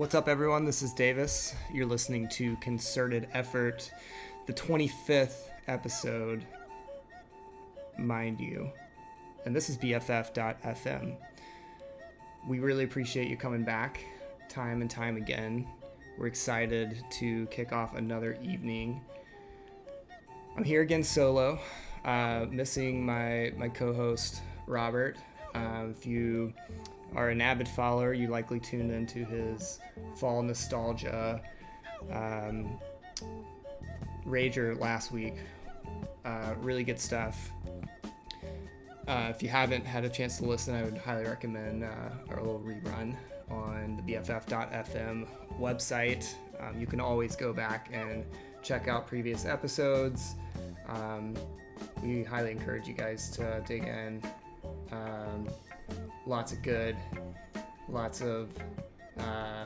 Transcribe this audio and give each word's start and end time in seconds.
What's 0.00 0.14
up, 0.14 0.28
everyone? 0.28 0.64
This 0.64 0.80
is 0.80 0.94
Davis. 0.94 1.54
You're 1.70 1.84
listening 1.84 2.26
to 2.30 2.56
Concerted 2.56 3.28
Effort, 3.34 3.92
the 4.46 4.52
25th 4.54 5.50
episode, 5.68 6.46
mind 7.98 8.40
you. 8.40 8.70
And 9.44 9.54
this 9.54 9.68
is 9.68 9.76
BFF.FM. 9.76 11.16
We 12.48 12.60
really 12.60 12.84
appreciate 12.84 13.28
you 13.28 13.36
coming 13.36 13.62
back 13.62 14.02
time 14.48 14.80
and 14.80 14.90
time 14.90 15.18
again. 15.18 15.68
We're 16.16 16.28
excited 16.28 17.04
to 17.18 17.44
kick 17.48 17.74
off 17.74 17.94
another 17.94 18.38
evening. 18.42 19.02
I'm 20.56 20.64
here 20.64 20.80
again 20.80 21.02
solo, 21.02 21.58
uh, 22.06 22.46
missing 22.48 23.04
my, 23.04 23.52
my 23.54 23.68
co 23.68 23.92
host, 23.92 24.40
Robert. 24.66 25.18
Uh, 25.54 25.88
if 25.90 26.06
you 26.06 26.54
are 27.14 27.30
an 27.30 27.40
avid 27.40 27.68
follower, 27.68 28.12
you 28.12 28.28
likely 28.28 28.60
tuned 28.60 28.90
into 28.90 29.24
his 29.24 29.80
fall 30.16 30.42
nostalgia 30.42 31.40
um, 32.10 32.78
rager 34.26 34.78
last 34.78 35.12
week. 35.12 35.34
Uh, 36.24 36.54
really 36.60 36.84
good 36.84 37.00
stuff. 37.00 37.50
Uh, 39.08 39.26
if 39.28 39.42
you 39.42 39.48
haven't 39.48 39.84
had 39.84 40.04
a 40.04 40.08
chance 40.08 40.38
to 40.38 40.44
listen, 40.44 40.74
I 40.74 40.82
would 40.82 40.98
highly 40.98 41.24
recommend 41.24 41.82
uh, 41.82 41.88
our 42.28 42.36
little 42.36 42.60
rerun 42.60 43.16
on 43.50 43.96
the 43.96 44.14
BFF.FM 44.14 45.26
website. 45.58 46.32
Um, 46.60 46.78
you 46.78 46.86
can 46.86 47.00
always 47.00 47.34
go 47.34 47.52
back 47.52 47.88
and 47.92 48.24
check 48.62 48.86
out 48.86 49.06
previous 49.06 49.46
episodes. 49.46 50.36
Um, 50.88 51.34
we 52.02 52.22
highly 52.22 52.52
encourage 52.52 52.86
you 52.86 52.94
guys 52.94 53.30
to 53.30 53.62
dig 53.66 53.84
in. 53.84 54.22
Um, 54.92 55.48
lots 56.26 56.52
of 56.52 56.62
good, 56.62 56.96
lots 57.88 58.20
of 58.20 58.50
uh, 59.18 59.64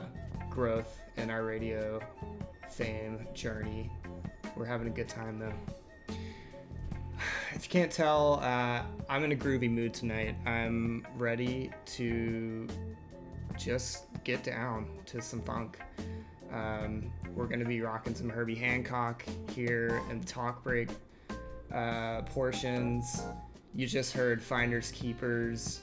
growth 0.49 0.99
in 1.17 1.29
our 1.29 1.43
radio 1.43 1.99
fame 2.69 3.27
journey. 3.33 3.91
We're 4.55 4.65
having 4.65 4.87
a 4.87 4.91
good 4.91 5.09
time 5.09 5.39
though. 5.39 5.53
If 7.53 7.63
you 7.63 7.69
can't 7.69 7.91
tell, 7.91 8.39
uh, 8.41 8.81
I'm 9.09 9.23
in 9.23 9.31
a 9.31 9.35
groovy 9.35 9.71
mood 9.71 9.93
tonight. 9.93 10.35
I'm 10.45 11.07
ready 11.17 11.71
to 11.85 12.67
just 13.57 14.05
get 14.25 14.43
down 14.43 14.87
to 15.05 15.21
some 15.21 15.41
funk. 15.41 15.79
Um, 16.51 17.11
we're 17.33 17.47
going 17.47 17.59
to 17.59 17.65
be 17.65 17.81
rocking 17.81 18.13
some 18.13 18.29
Herbie 18.29 18.55
Hancock 18.55 19.23
here 19.51 20.01
in 20.09 20.19
the 20.19 20.25
talk 20.25 20.63
break 20.63 20.89
uh, 21.73 22.21
portions. 22.23 23.23
You 23.75 23.85
just 23.87 24.13
heard 24.13 24.41
Finders 24.41 24.89
Keepers 24.91 25.81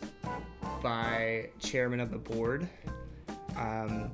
by 0.82 1.50
Chairman 1.58 2.00
of 2.00 2.10
the 2.10 2.16
Board. 2.16 2.66
Um, 3.54 4.10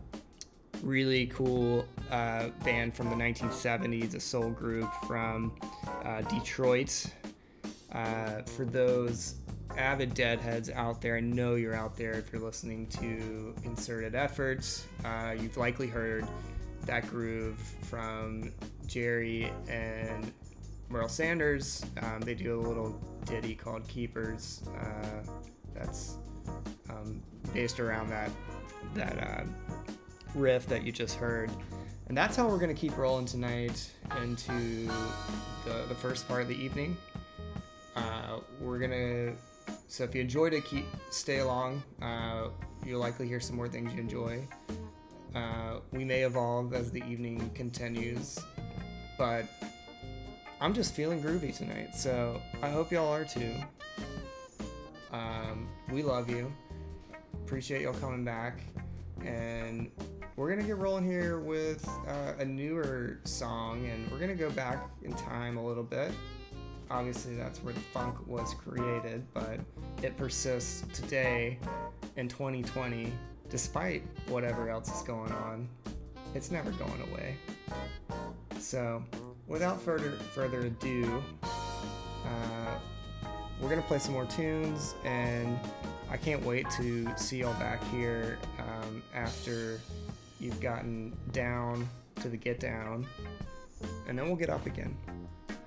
really 0.82 1.26
cool 1.26 1.86
uh, 2.10 2.48
band 2.64 2.96
from 2.96 3.08
the 3.08 3.14
1970s, 3.14 4.16
a 4.16 4.20
soul 4.20 4.50
group 4.50 4.92
from 5.06 5.52
uh, 6.04 6.22
Detroit. 6.22 7.06
Uh, 7.92 8.42
for 8.42 8.64
those 8.64 9.36
avid 9.76 10.12
deadheads 10.12 10.70
out 10.70 11.00
there, 11.00 11.16
I 11.16 11.20
know 11.20 11.54
you're 11.54 11.76
out 11.76 11.96
there 11.96 12.14
if 12.14 12.32
you're 12.32 12.42
listening 12.42 12.88
to 12.88 13.54
Concerted 13.62 14.16
Efforts. 14.16 14.88
Uh, 15.04 15.36
you've 15.38 15.56
likely 15.56 15.86
heard 15.86 16.26
that 16.84 17.08
groove 17.08 17.60
from 17.82 18.52
Jerry 18.88 19.52
and 19.68 20.32
Merle 20.88 21.08
Saunders. 21.08 21.84
Um, 22.02 22.20
they 22.20 22.34
do 22.34 22.58
a 22.58 22.60
little 22.60 22.98
ditty 23.24 23.54
called 23.54 23.86
Keepers. 23.88 24.62
Uh, 24.78 25.22
that's 25.74 26.16
um, 26.90 27.22
based 27.52 27.80
around 27.80 28.10
that 28.10 28.30
that 28.94 29.18
uh, 29.22 29.44
riff 30.34 30.66
that 30.66 30.84
you 30.84 30.92
just 30.92 31.16
heard. 31.16 31.50
And 32.08 32.16
that's 32.16 32.36
how 32.36 32.48
we're 32.48 32.58
gonna 32.58 32.74
keep 32.74 32.96
rolling 32.96 33.26
tonight 33.26 33.90
into 34.22 34.86
the, 35.64 35.84
the 35.88 35.94
first 35.94 36.26
part 36.26 36.42
of 36.42 36.48
the 36.48 36.56
evening. 36.56 36.96
Uh, 37.94 38.40
we're 38.60 38.78
gonna 38.78 39.34
so 39.88 40.04
if 40.04 40.14
you 40.14 40.20
enjoyed 40.20 40.52
it, 40.52 40.64
keep 40.64 40.86
stay 41.10 41.38
along. 41.38 41.82
Uh, 42.00 42.48
you'll 42.84 43.00
likely 43.00 43.26
hear 43.28 43.40
some 43.40 43.56
more 43.56 43.68
things 43.68 43.92
you 43.92 44.00
enjoy. 44.00 44.46
Uh, 45.34 45.80
we 45.92 46.04
may 46.04 46.22
evolve 46.22 46.72
as 46.72 46.90
the 46.90 47.02
evening 47.04 47.50
continues, 47.54 48.38
but 49.18 49.44
I'm 50.60 50.74
just 50.74 50.94
feeling 50.94 51.22
groovy 51.22 51.56
tonight. 51.56 51.94
So 51.94 52.40
I 52.62 52.68
hope 52.70 52.90
y'all 52.90 53.12
are 53.12 53.24
too. 53.24 53.54
Um, 55.12 55.68
we 55.90 56.02
love 56.02 56.28
you. 56.28 56.52
Appreciate 57.44 57.82
y'all 57.82 57.94
coming 57.94 58.24
back, 58.24 58.60
and 59.24 59.90
we're 60.36 60.50
gonna 60.50 60.66
get 60.66 60.76
rolling 60.76 61.06
here 61.06 61.40
with 61.40 61.88
uh, 62.06 62.34
a 62.38 62.44
newer 62.44 63.20
song, 63.24 63.86
and 63.86 64.10
we're 64.10 64.18
gonna 64.18 64.34
go 64.34 64.50
back 64.50 64.86
in 65.02 65.12
time 65.14 65.56
a 65.56 65.66
little 65.66 65.82
bit 65.82 66.12
obviously 66.90 67.36
that's 67.36 67.62
where 67.62 67.74
the 67.74 67.80
funk 67.80 68.26
was 68.26 68.54
created, 68.54 69.26
but 69.34 69.60
it 70.02 70.16
persists 70.16 70.84
today 70.92 71.58
in 72.16 72.28
2020 72.28 73.12
despite 73.50 74.02
whatever 74.28 74.68
else 74.68 74.94
is 74.94 75.02
going 75.02 75.32
on. 75.32 75.68
It's 76.34 76.50
never 76.50 76.70
going 76.72 77.00
away. 77.10 77.36
So, 78.58 79.02
without 79.48 79.80
further 79.80 80.12
further 80.34 80.66
ado, 80.66 81.22
uh, 81.42 82.78
we're 83.60 83.68
gonna 83.68 83.82
play 83.82 83.98
some 83.98 84.12
more 84.12 84.26
tunes, 84.26 84.94
and 85.04 85.58
I 86.10 86.16
can't 86.16 86.44
wait 86.44 86.70
to 86.76 87.08
see 87.16 87.38
y'all 87.40 87.54
back 87.54 87.82
here 87.90 88.38
um, 88.58 89.02
after 89.14 89.80
you've 90.38 90.60
gotten 90.60 91.16
down 91.32 91.88
to 92.16 92.28
the 92.28 92.36
get 92.36 92.60
down, 92.60 93.06
and 94.06 94.18
then 94.18 94.26
we'll 94.26 94.36
get 94.36 94.50
up 94.50 94.66
again. 94.66 94.96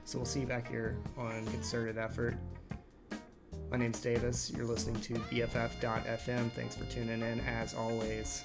So 0.06 0.20
we'll 0.20 0.26
see 0.26 0.42
you 0.42 0.46
back 0.46 0.70
here 0.70 0.98
on 1.18 1.46
Concerted 1.48 1.98
Effort. 1.98 2.36
My 3.72 3.78
name's 3.78 4.02
Davis. 4.02 4.52
You're 4.54 4.66
listening 4.66 5.00
to 5.02 5.14
BFF.FM. 5.14 6.52
Thanks 6.52 6.76
for 6.76 6.84
tuning 6.86 7.22
in 7.22 7.40
as 7.42 7.74
always. 7.74 8.44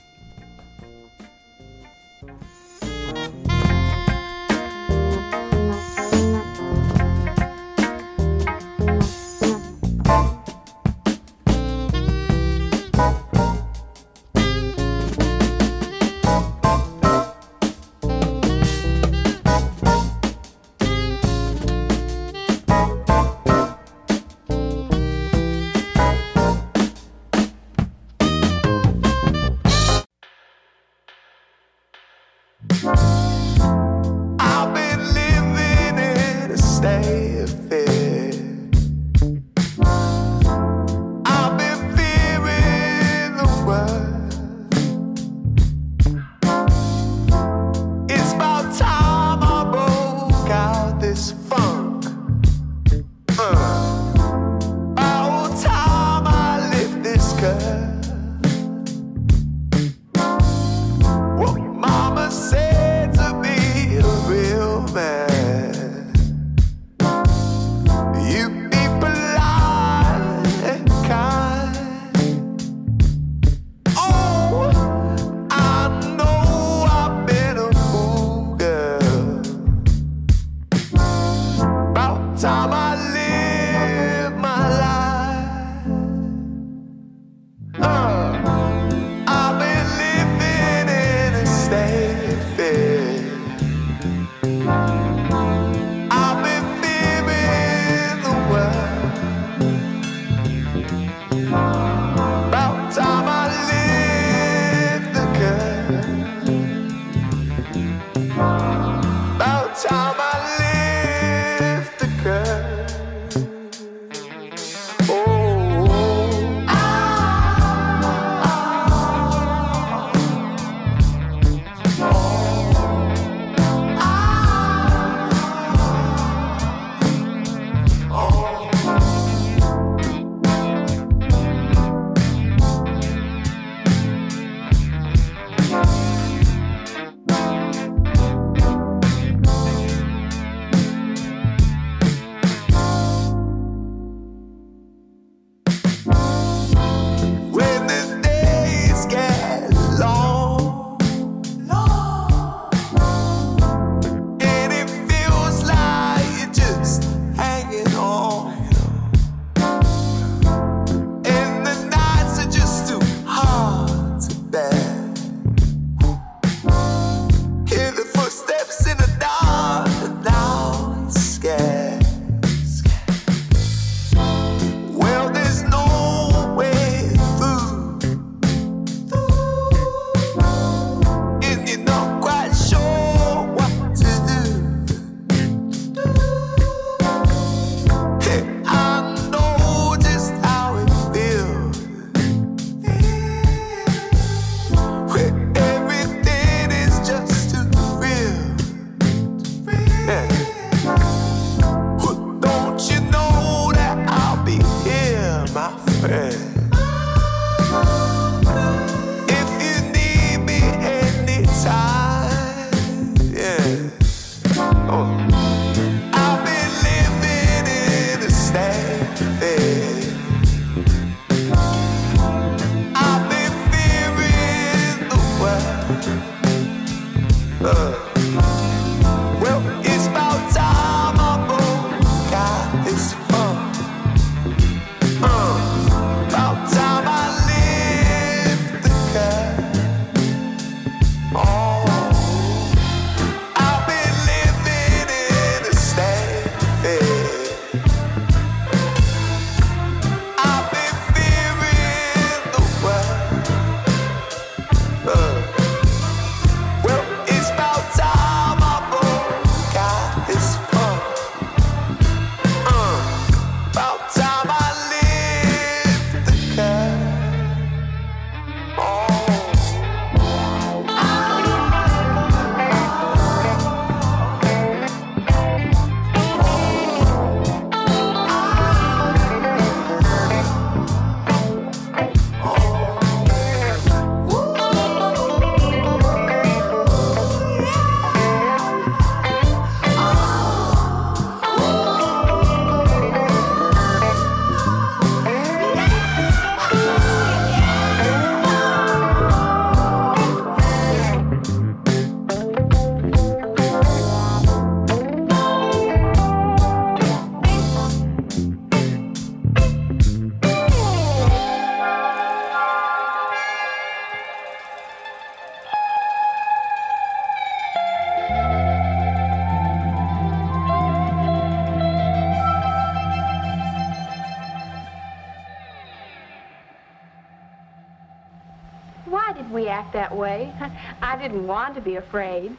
That 330.09 330.17
way. 330.17 330.53
I 331.03 331.21
didn't 331.21 331.47
want 331.47 331.75
to 331.75 331.81
be 331.81 331.97
afraid. 331.97 332.57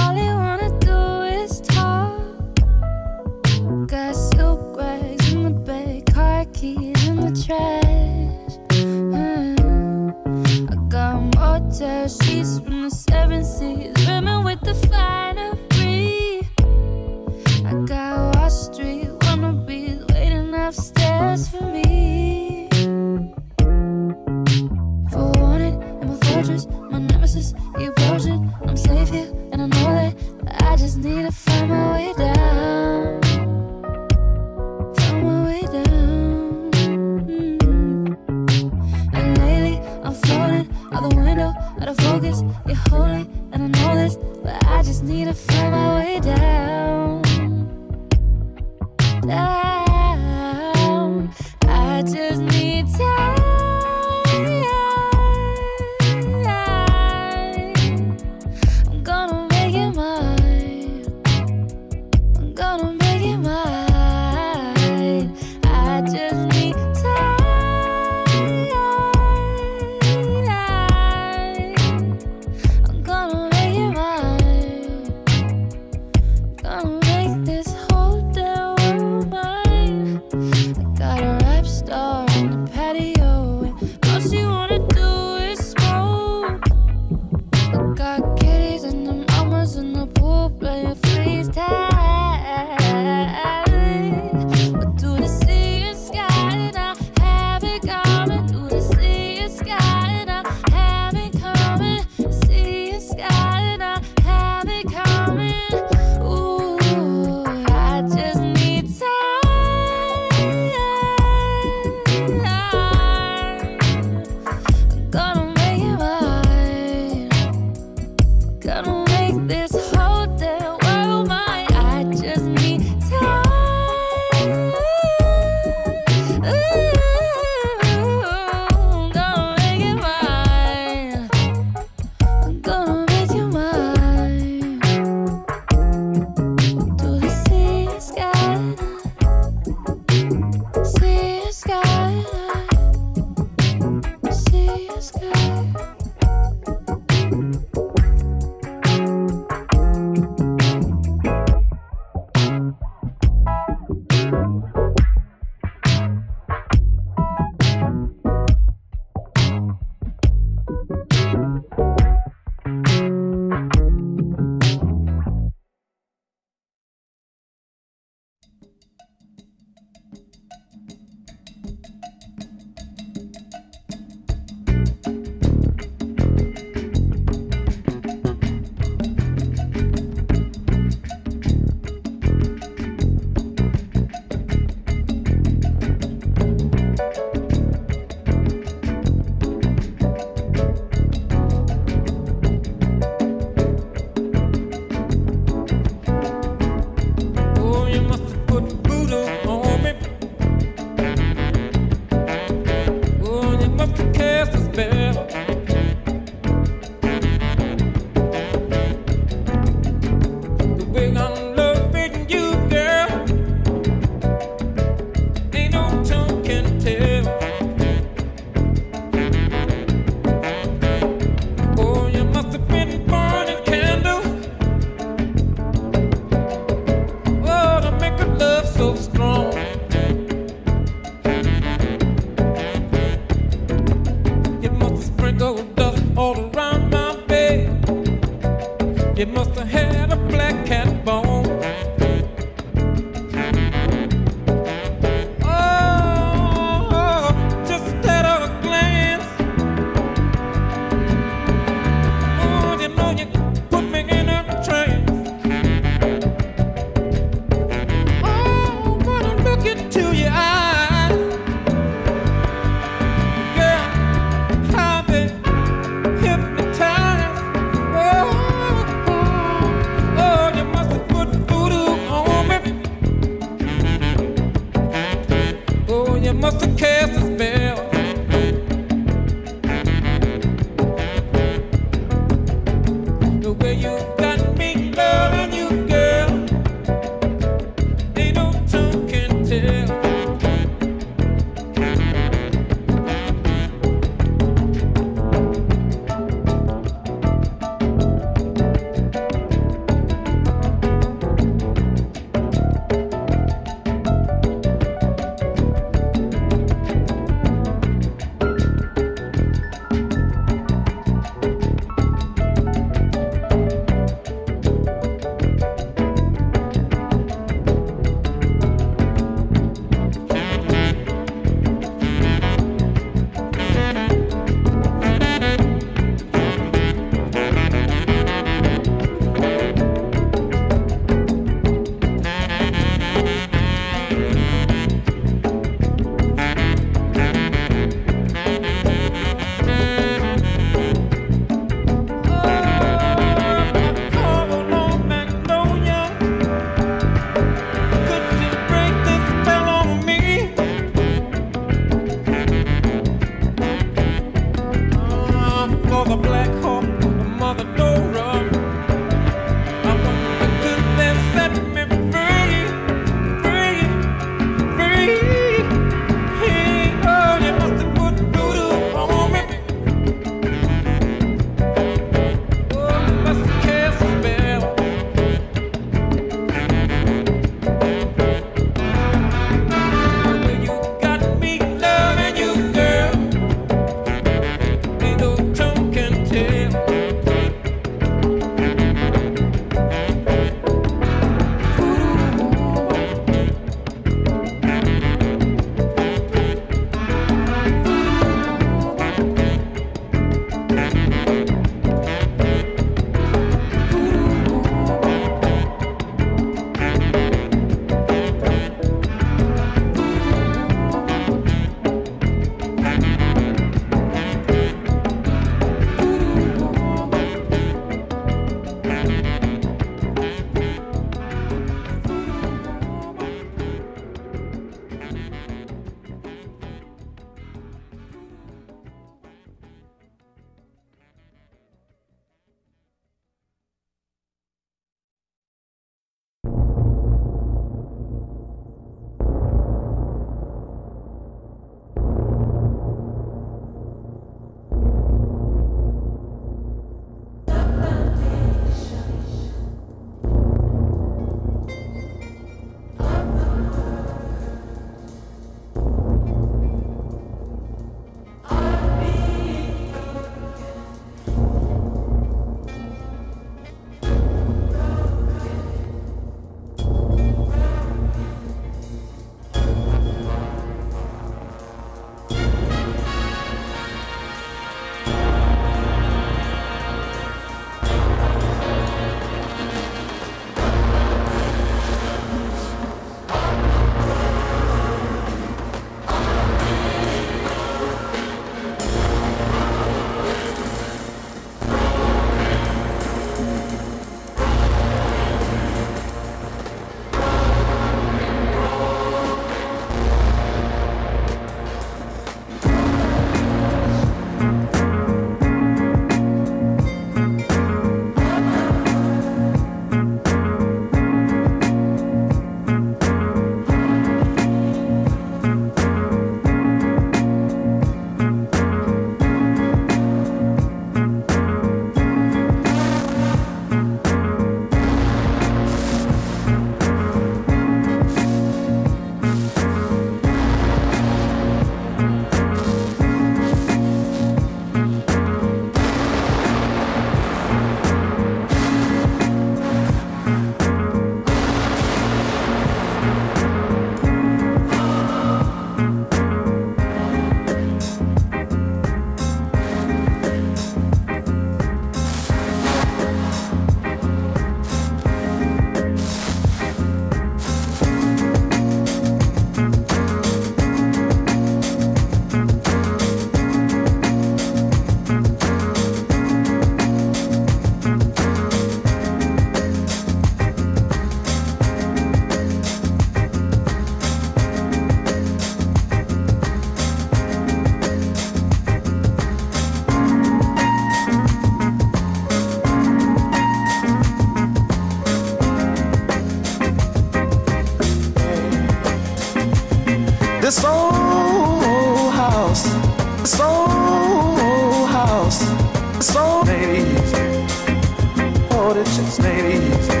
Oh, 599.13 600.00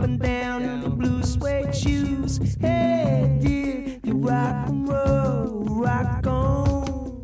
up 0.00 0.06
and 0.06 0.18
down 0.18 0.62
in 0.62 0.80
the 0.80 0.88
blue 0.88 1.22
suede 1.22 1.74
shoes. 1.74 2.38
Hey, 2.58 3.38
dear, 3.42 3.98
you 4.02 4.14
rock 4.14 4.68
and 4.68 4.88
roll, 4.88 5.64
rock 5.68 6.26
on. 6.26 7.22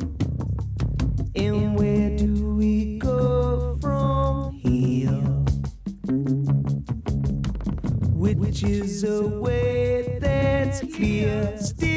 And 1.35 1.79
where 1.79 2.15
do 2.19 2.55
we 2.55 2.99
go 2.99 3.79
from 3.81 4.53
here? 4.57 5.23
Which 8.13 8.63
is 8.63 9.05
a 9.05 9.27
way 9.27 10.19
that's 10.21 10.81
clear. 10.81 11.57
Still 11.59 11.96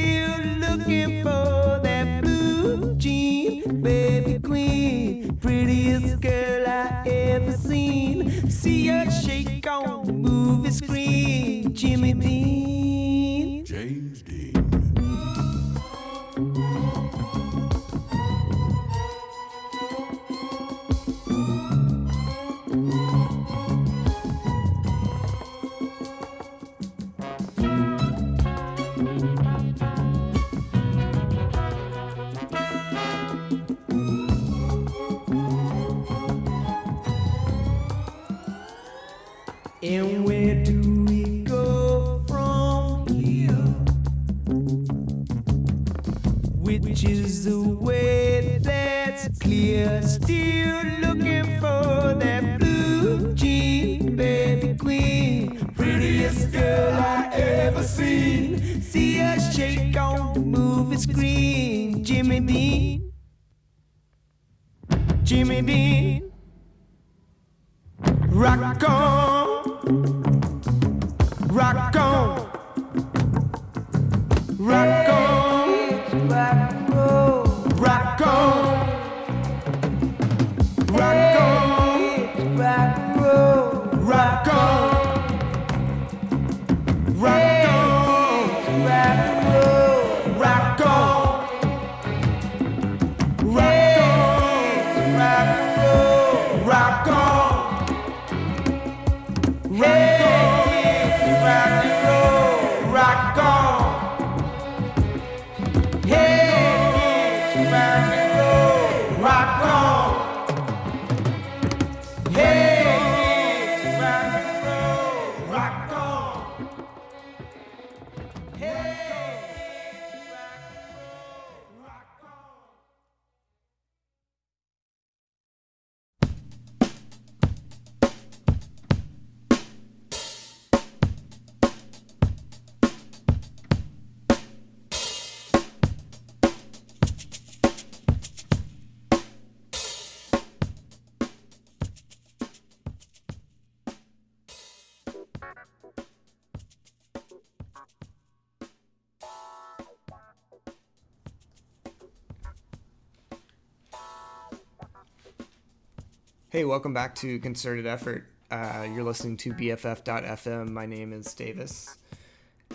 Hey, 156.59 156.65
welcome 156.65 156.93
back 156.93 157.15
to 157.15 157.39
Concerted 157.39 157.85
Effort. 157.85 158.27
Uh, 158.51 158.85
you're 158.93 159.05
listening 159.05 159.37
to 159.37 159.53
BFF.FM. 159.53 160.67
My 160.67 160.85
name 160.85 161.13
is 161.13 161.33
Davis, 161.33 161.95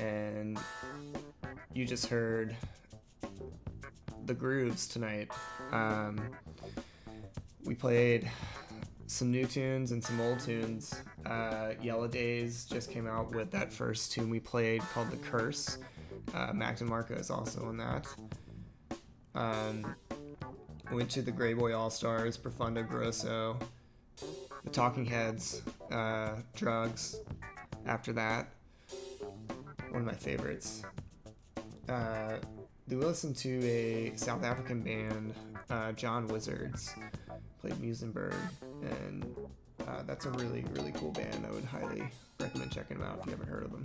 and 0.01 0.59
you 1.74 1.85
just 1.85 2.07
heard 2.07 2.57
the 4.24 4.32
grooves 4.32 4.89
tonight. 4.89 5.30
Um, 5.70 6.18
we 7.66 7.74
played 7.74 8.30
some 9.07 9.30
new 9.30 9.45
tunes 9.45 9.93
and 9.93 10.03
some 10.03 10.18
old 10.18 10.41
tunes. 10.41 11.03
Uh, 11.26 11.72
Yellow 11.82 12.09
Days 12.09 12.64
just 12.64 12.91
came 12.91 13.07
out 13.07 13.35
with 13.35 13.51
that 13.51 13.70
first 13.70 14.12
tune 14.12 14.30
we 14.30 14.41
played 14.41 14.80
called 14.95 15.11
The 15.11 15.18
Curse. 15.18 15.76
Uh, 16.32 16.55
Mac 16.55 16.78
DeMarco 16.78 17.20
is 17.20 17.28
also 17.30 17.68
in 17.68 17.76
that. 17.76 18.07
Um, 19.35 19.95
went 20.95 21.11
to 21.11 21.22
the 21.22 21.32
Greyboy 21.32 21.72
Allstars, 21.72 22.40
Profundo 22.40 22.82
Grosso, 22.84 23.59
the 24.62 24.70
Talking 24.70 25.05
Heads, 25.05 25.62
uh, 25.90 26.36
Drugs. 26.55 27.16
After 27.84 28.12
that, 28.12 28.49
one 29.90 30.03
of 30.03 30.07
my 30.07 30.14
favorites. 30.14 30.82
Uh, 31.88 32.36
we 32.88 32.97
listened 32.97 33.34
to 33.36 33.61
a 33.66 34.12
South 34.14 34.45
African 34.45 34.82
band, 34.82 35.34
uh, 35.68 35.92
John 35.92 36.28
Wizards, 36.28 36.95
played 37.61 37.74
Muizenberg, 37.74 38.36
and 38.82 39.26
uh, 39.88 40.03
that's 40.07 40.26
a 40.26 40.30
really, 40.30 40.64
really 40.70 40.92
cool 40.92 41.11
band. 41.11 41.45
I 41.45 41.51
would 41.51 41.64
highly 41.64 42.05
recommend 42.38 42.70
checking 42.70 42.99
them 42.99 43.09
out 43.09 43.18
if 43.18 43.26
you 43.26 43.32
haven't 43.32 43.49
heard 43.49 43.64
of 43.64 43.72
them. 43.72 43.84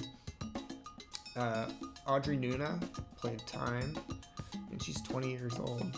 Uh, 1.36 1.66
Audrey 2.05 2.38
Nuna 2.38 2.80
played 3.18 3.39
Time, 3.47 3.97
and 4.70 4.82
she's 4.82 5.01
20 5.01 5.32
years 5.32 5.57
old 5.60 5.97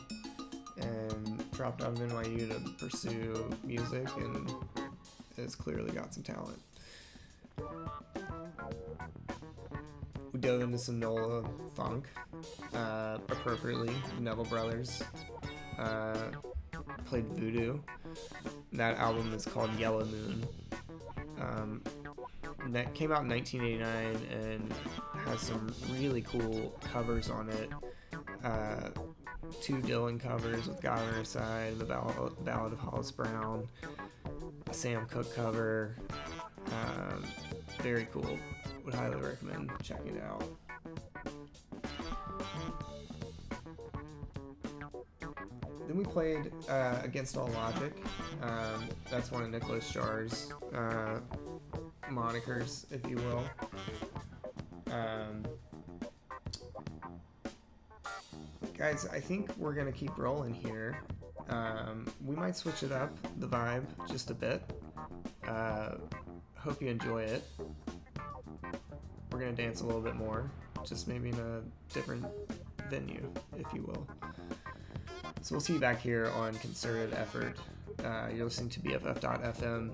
and 0.82 1.52
dropped 1.52 1.82
out 1.82 1.90
of 1.90 2.00
NYU 2.00 2.50
to 2.50 2.86
pursue 2.86 3.50
music 3.64 4.08
and 4.18 4.54
has 5.38 5.56
clearly 5.56 5.92
got 5.92 6.14
some 6.14 6.24
talent. 6.24 6.60
We 10.34 10.40
dove 10.40 10.62
into 10.62 10.78
some 10.78 11.00
Nola 11.00 11.44
funk, 11.76 12.06
uh, 12.74 13.18
appropriately. 13.30 13.94
Neville 14.20 14.46
Brothers 14.46 15.04
uh, 15.78 16.32
played 17.06 17.26
Voodoo. 17.34 17.80
That 18.74 18.98
album 18.98 19.34
is 19.34 19.46
called 19.46 19.78
Yellow 19.78 20.06
Moon. 20.06 20.46
Um, 21.40 21.82
that 22.70 22.94
came 22.94 23.12
out 23.12 23.24
in 23.24 23.30
1989 23.30 24.40
and 24.40 24.74
has 25.26 25.42
some 25.42 25.74
really 25.92 26.22
cool 26.22 26.80
covers 26.92 27.30
on 27.30 27.50
it. 27.50 27.70
Uh, 28.44 28.90
two 29.62 29.78
Dylan 29.78 30.20
covers 30.20 30.68
with 30.68 30.82
God 30.82 31.00
on 31.00 31.14
Her 31.14 31.24
Side, 31.24 31.78
the 31.80 31.86
Ballad, 31.86 32.34
Ballad 32.46 32.74
of 32.74 32.80
Hollis 32.80 33.12
Brown, 33.12 33.68
a 34.70 34.74
Sam 34.74 35.06
Cooke 35.08 35.34
cover. 35.36 35.96
Um, 36.68 37.24
very 37.82 38.08
cool. 38.12 38.38
Would 38.86 38.94
highly 38.94 39.18
recommend 39.18 39.72
checking 39.84 40.16
it 40.16 40.24
out. 40.24 40.44
Then 45.88 45.98
we 45.98 46.04
played 46.04 46.52
uh, 46.70 47.00
Against 47.04 47.38
All 47.38 47.50
Logic. 47.50 47.94
Um, 48.42 48.88
that's 49.10 49.32
one 49.32 49.44
of 49.44 49.50
Nicolas 49.50 49.92
Jaar's 49.92 50.52
uh, 50.74 51.20
monikers, 52.10 52.86
if 52.92 53.10
you 53.10 53.18
will. 53.18 53.44
Um, 54.94 55.44
guys, 58.82 59.06
I 59.14 59.20
think 59.20 59.56
we're 59.58 59.76
gonna 59.76 59.92
keep 59.92 60.18
rolling 60.18 60.56
here. 60.56 60.98
Um, 61.50 62.12
we 62.26 62.36
might 62.36 62.56
switch 62.56 62.82
it 62.82 62.92
up, 62.92 63.16
the 63.40 63.48
vibe, 63.48 63.84
just 64.08 64.32
a 64.32 64.34
bit. 64.34 64.64
Uh, 65.48 65.98
hope 66.56 66.82
you 66.82 66.88
enjoy 66.88 67.22
it. 67.22 67.44
We're 69.32 69.38
gonna 69.38 69.52
dance 69.52 69.82
a 69.82 69.86
little 69.86 70.02
bit 70.02 70.16
more, 70.16 70.50
just 70.84 71.08
maybe 71.08 71.30
in 71.30 71.36
a 71.36 71.62
different 71.94 72.26
venue, 72.90 73.32
if 73.56 73.72
you 73.72 73.84
will. 73.84 74.08
So 75.42 75.54
we'll 75.54 75.62
see 75.62 75.74
you 75.74 75.80
back 75.80 76.02
here 76.02 76.32
on 76.36 76.56
Concerted 76.56 77.14
Effort. 77.14 77.60
Uh, 78.04 78.30
you're 78.34 78.46
listening 78.46 78.72
to 78.72 78.80
BFF.FM. 78.80 79.92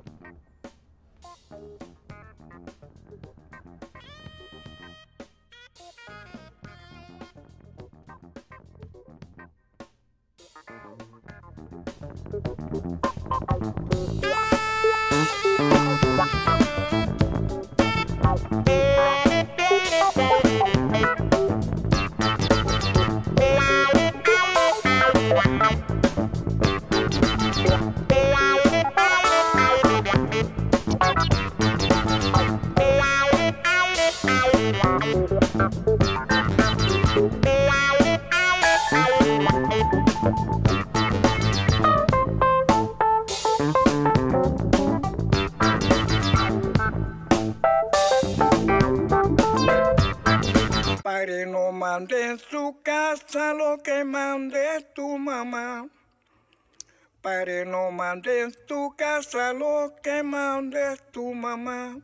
Padre, 57.28 57.66
no 57.66 57.92
mande 57.92 58.44
en 58.44 58.54
tu 58.66 58.96
casa 58.96 59.52
lo 59.52 59.94
que 60.02 60.24
mande 60.24 60.96
tu 61.12 61.34
mamá. 61.34 62.00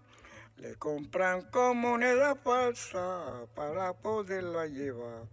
Le 0.57 0.75
compran 0.75 1.43
con 1.43 1.77
moneda 1.77 2.35
falsa 2.35 3.47
para 3.55 3.93
poderla 3.93 4.67
llevar. 4.67 5.23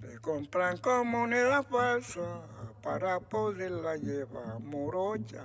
Le 0.00 0.20
compran 0.20 0.78
con 0.78 1.08
moneda 1.08 1.64
falsa 1.64 2.22
para 2.84 3.18
poderla 3.18 3.96
llevar. 3.96 4.60
Morocha, 4.60 5.42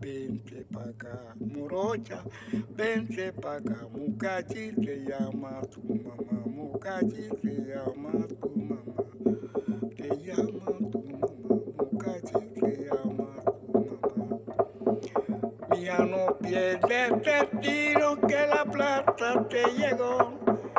vente 0.00 0.64
pa' 0.72 0.88
acá. 0.88 1.34
Morocha, 1.38 2.24
vente 2.70 3.30
pa' 3.34 3.56
acá. 3.56 3.86
Mucachi 3.92 4.72
te 4.72 5.04
llama 5.04 5.60
tu 5.70 5.82
mamá. 5.82 6.40
Mucachi 6.46 7.28
te 7.42 7.52
llama 7.68 8.26
tu 8.40 8.48
mamá. 8.56 9.04
Te 9.94 10.08
llama 10.16 10.90
tu 10.90 10.97
Mija, 15.78 15.98
no 15.98 16.36
pierdes 16.38 16.80
este 16.90 17.46
tiro 17.60 18.18
que 18.26 18.46
la 18.48 18.64
plata 18.64 19.46
te 19.48 19.62
llegó. 19.74 20.36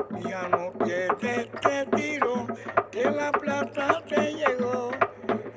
Mija, 0.10 0.50
no 0.50 0.74
pierdes 0.74 1.48
este 1.54 1.86
tiro 1.96 2.46
que 2.92 3.06
la 3.10 3.32
plata 3.32 4.04
te 4.10 4.34
llegó. 4.34 4.92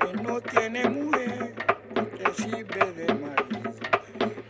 Él 0.09 0.23
no 0.23 0.41
tiene 0.41 0.89
mujer 0.89 1.55
que 1.93 2.03
te 2.03 2.35
sirve 2.35 2.93
de 2.93 3.15
marido. 3.15 3.73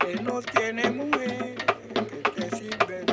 Él 0.07 0.23
no 0.23 0.41
tiene 0.41 0.91
mujer 0.91 1.55
que 1.55 2.41
te 2.41 2.55
sirve 2.55 3.03
de 3.03 3.12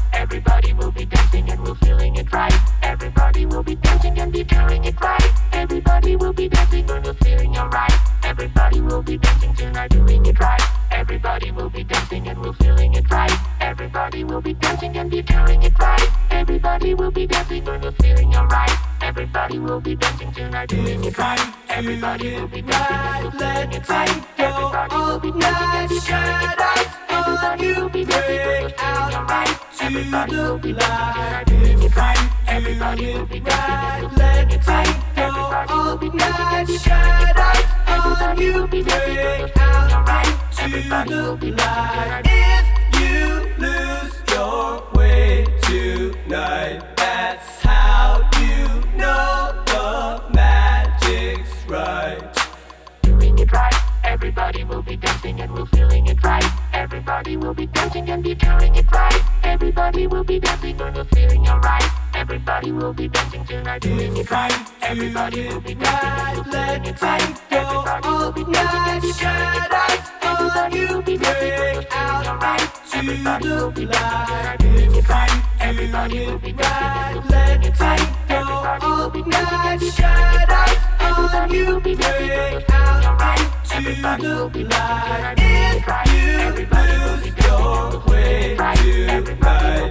Everybody 0.13 0.73
will 0.73 0.91
be 0.91 1.05
dancing 1.05 1.49
and 1.49 1.65
we're 1.65 1.75
feeling 1.75 2.15
it 2.15 2.31
right. 2.31 2.53
Everybody 2.83 3.45
will 3.45 3.63
be 3.63 3.75
dancing 3.75 4.19
and 4.19 4.31
be 4.31 4.43
feeling 4.43 4.83
it 4.85 4.99
right. 5.01 5.31
Everybody 5.53 6.15
will 6.15 6.33
be 6.33 6.47
dancing 6.49 6.89
and 6.89 7.05
we're 7.05 7.13
feeling 7.15 7.57
alright. 7.57 7.93
Everybody 8.23 8.81
will 8.81 9.01
be 9.01 9.17
dancing 9.17 9.53
tonight, 9.55 9.89
doing 9.89 10.25
it 10.25 10.39
right. 10.39 10.61
Everybody 10.91 11.51
will 11.51 11.69
be 11.69 11.83
dancing 11.83 12.27
and 12.27 12.39
we're 12.39 12.53
feeling 12.53 12.93
it 12.93 13.09
right. 13.09 13.31
Everybody 13.61 14.23
will 14.23 14.41
be 14.41 14.53
dancing 14.53 14.95
and 14.97 15.09
be 15.09 15.21
feeling 15.21 15.63
it 15.63 15.77
right. 15.79 16.07
Everybody 16.31 16.93
will 16.93 17.11
be 17.11 17.27
dancing 17.27 17.67
and 17.67 17.83
we're 17.83 17.91
feeling 17.93 18.35
alright. 18.35 18.71
Everybody 19.01 19.59
will 19.59 19.81
be 19.81 19.95
dancing 19.95 20.31
tonight, 20.31 20.69
doing 20.69 21.03
it 21.03 21.17
right. 21.17 21.53
Everybody 21.69 22.35
will 22.35 22.47
be 22.47 22.61
dancing 22.61 22.97
and 22.97 23.23
we're 23.23 23.31
feeling 23.39 23.73
it 23.73 23.89
right. 23.89 24.25
Everybody 24.37 24.95
will 24.95 25.19
be 25.19 25.31
dancing 25.39 25.67
and 25.73 25.89
be 25.89 25.99
feeling 25.99 26.41
it 26.41 26.57
right. 26.59 26.87
Everybody 27.09 27.73
will 27.73 27.89
be 27.89 28.05
dancing 28.05 28.39
and 28.39 28.63
we're 28.63 28.69
feeling 28.69 29.15
alright. 29.15 29.70
Everybody. 29.83 30.35
Everybody. 30.35 32.21
Everybody 32.47 33.03
feeling 33.03 34.51
it 34.51 34.67
right. 34.67 35.03
Everybody 35.17 35.75
will 35.81 35.97
be 35.97 36.09
dancing 36.11 36.91
and 36.91 38.03
we're 38.05 38.67
feeling 38.67 39.51
alright. 39.57 40.37
Everybody 40.59 41.13
will 41.15 41.35
be 41.37 41.51
dancing. 41.51 42.31
If 42.31 42.65
you 42.99 43.25
lose 43.57 44.13
your 44.29 44.83
way 44.93 45.45
tonight, 45.63 46.90
Everybody 54.21 54.63
will 54.65 54.83
be 54.83 54.95
dancing 54.97 55.41
and 55.41 55.51
we're 55.51 55.65
feeling 55.65 56.05
it 56.05 56.23
right. 56.23 56.45
Everybody 56.73 57.37
will 57.37 57.55
be 57.55 57.65
dancing 57.65 58.07
and 58.07 58.23
be 58.23 58.35
feeling 58.35 58.75
it 58.75 58.91
right. 58.91 59.19
Everybody 59.41 60.05
will 60.05 60.23
be 60.23 60.39
dancing 60.39 60.79
and 60.79 60.95
we're 60.95 61.05
feeling 61.05 61.49
alright. 61.49 61.83
Everybody 62.13 62.71
will 62.71 62.93
be 62.93 63.07
dancing 63.07 63.43
tonight, 63.45 63.81
doing 63.81 64.15
it 64.15 64.29
right. 64.29 64.53
Everybody 64.83 65.47
will 65.47 65.59
be 65.59 65.73
dancing 65.73 66.07
and 66.07 66.37
we're 66.37 66.51
feeling 66.51 66.85
it 66.85 67.01
right. 67.01 67.41
Everybody 67.51 68.09
will 68.09 68.31
be 68.31 68.43
dancing 68.43 68.89
and 68.91 69.01
be 69.01 69.11
feeling 69.11 69.55
it 69.57 69.71
right. 69.71 70.01
Everybody 70.21 70.85
will 70.85 71.01
be 71.01 71.17
dancing 71.17 71.51
and 71.51 71.73
we're 71.73 71.81
feeling 71.81 72.27
alright. 72.27 72.93
Everybody 72.93 73.49
will 73.49 73.71
be 73.71 73.85
dancing 73.87 74.27
tonight, 74.29 74.59
doing 74.59 74.93
it 74.93 75.09
right. 75.09 75.43
Everybody 75.61 76.25
will 76.27 76.37
be 76.37 76.51
dancing 76.51 76.87
and 76.93 77.15
we're 77.15 77.23
feeling 77.23 77.63
it. 77.63 77.81
Everybody 78.29 78.85
will 78.85 79.09
be 79.09 79.21
dancing 79.31 79.59
and 79.65 79.79
be 79.79 79.89
doing 79.89 80.41
it. 80.43 80.50
Right. 80.71 81.01
Everybody 81.01 81.63
will 81.63 81.79
be 81.79 81.95
dancing 81.95 82.31
and 82.31 82.51
we're 82.51 82.61
feeling 82.61 83.05
alright. 83.05 83.51
Everybody 83.71 84.27
will 84.27 84.49
be 84.49 84.63
dancing 84.63 85.83
tonight, 85.83 86.51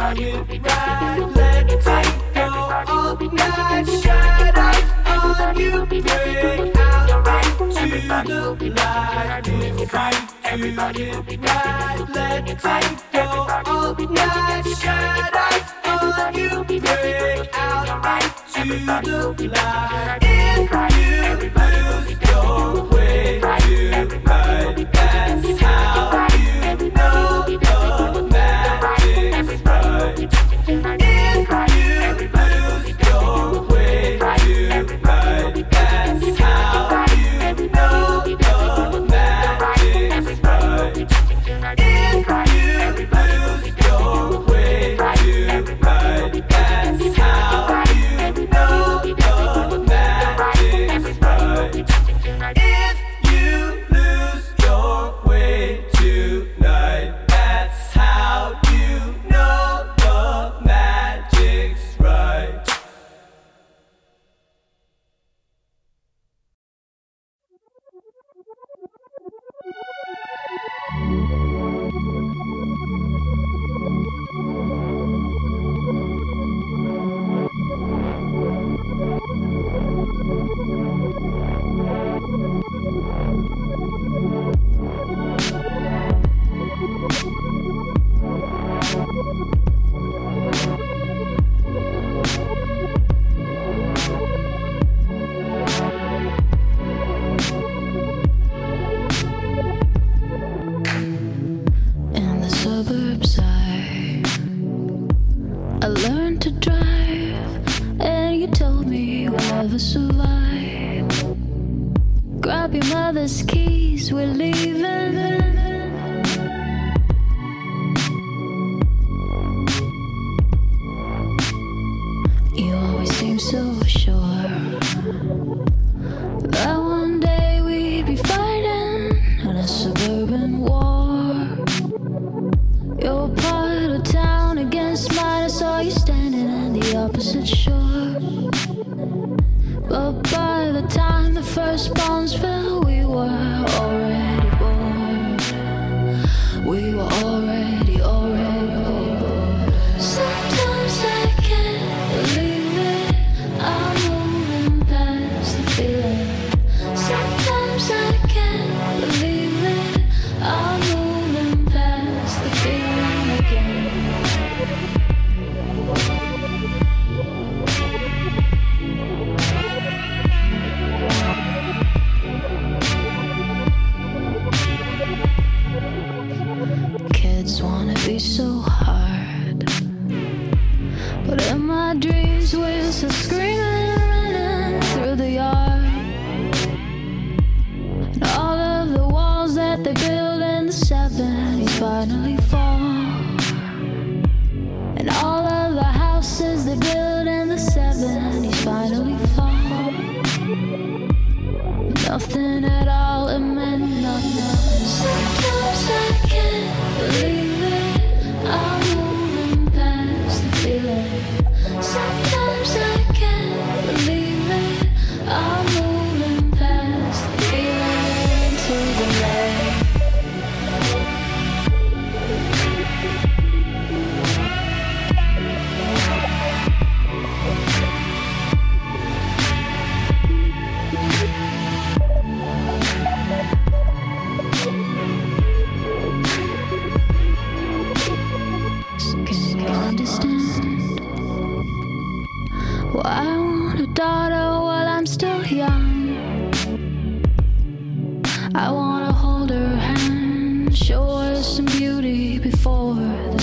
It 0.00 0.04
right, 0.04 1.18
let 1.34 1.72
it 1.72 1.84
go 2.32 2.50
all 2.86 3.26
night. 3.26 3.86
Shadows 4.00 5.40
on 5.40 5.56
you 5.58 5.86
break 5.86 6.76
out 6.76 7.48
into 7.58 8.54
the 8.54 8.70
light. 8.70 10.14
If 10.44 10.60
you 10.60 10.70
do 10.70 11.10
it 11.28 11.40
right, 11.42 11.98
let 12.14 12.48
it 12.48 12.62
go 13.12 13.26
all 13.66 13.94
night. 13.98 14.66
Shadows 14.78 16.18
on 16.18 16.34
you 16.34 16.64
break 16.64 17.50
out 17.54 17.84
into 18.56 19.34
the 19.34 19.48
light. 19.48 20.27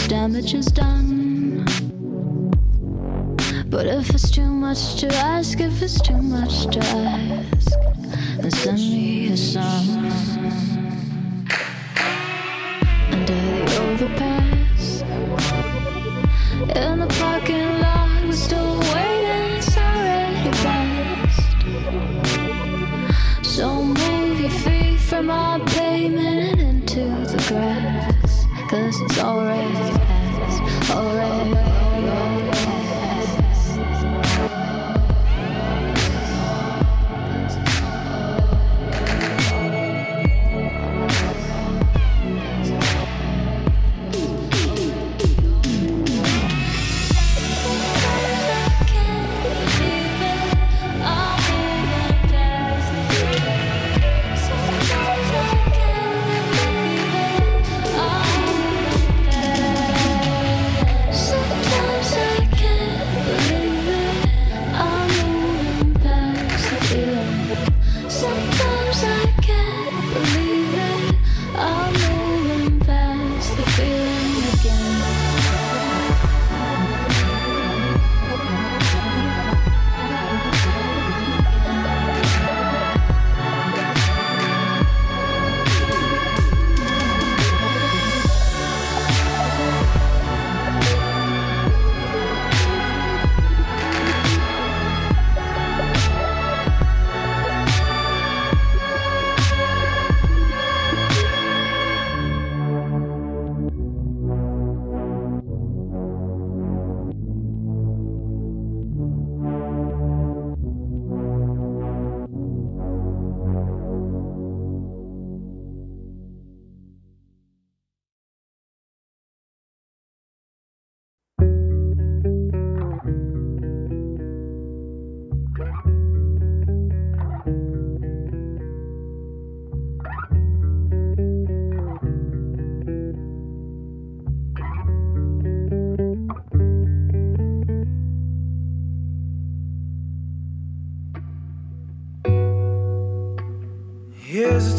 Damage 0.07 0.53
is 0.53 0.67
done. 0.67 1.65
But 3.69 3.87
if 3.87 4.09
it's 4.11 4.29
too 4.29 4.47
much 4.47 4.95
to 5.01 5.07
ask, 5.07 5.59
if 5.59 5.81
it's 5.81 5.99
too 6.01 6.21
much 6.21 6.67
to 6.67 6.79
ask, 6.79 7.71
then 8.39 8.51
send 8.51 8.79
me 8.79 9.31
a 9.31 9.37
song 9.37 9.89
under 13.11 13.41
the 13.65 13.77
overpass. 13.89 15.01
In 16.75 16.99
the 16.99 17.07
parking 17.19 17.79
lot, 17.81 18.23
we're 18.25 18.33
still 18.33 18.79
waiting, 18.79 19.57
it's 19.57 19.77
already 19.77 20.51
past. 20.63 21.41
So 23.43 23.83
move 23.83 24.39
your 24.39 24.49
feet 24.49 24.99
from 24.99 25.29
our 25.29 25.59
pavement 25.59 26.59
and 26.59 26.61
into 26.61 27.05
the 27.31 27.43
grass. 27.47 28.45
Cause 28.69 28.99
it's 29.01 29.19
already 29.19 29.84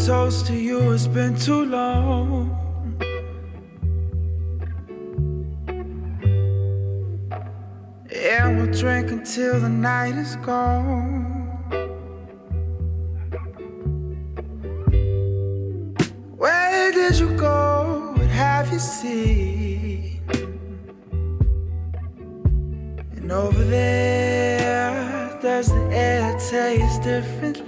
toast 0.07 0.47
to 0.47 0.55
you, 0.55 0.93
it's 0.93 1.09
been 1.09 1.37
too 1.37 1.65
long. 1.65 2.55
And 8.15 8.57
we'll 8.57 8.73
drink 8.73 9.11
until 9.11 9.59
the 9.59 9.69
night 9.69 10.15
is 10.15 10.37
gone. 10.37 11.25
Where 16.37 16.93
did 16.93 17.19
you 17.19 17.37
go? 17.37 18.13
What 18.17 18.29
have 18.29 18.73
you 18.73 18.79
seen? 18.79 20.21
And 23.17 23.33
over 23.33 23.65
there, 23.65 25.37
does 25.43 25.67
the 25.67 25.89
air 25.91 26.39
taste 26.39 27.03
differently? 27.03 27.66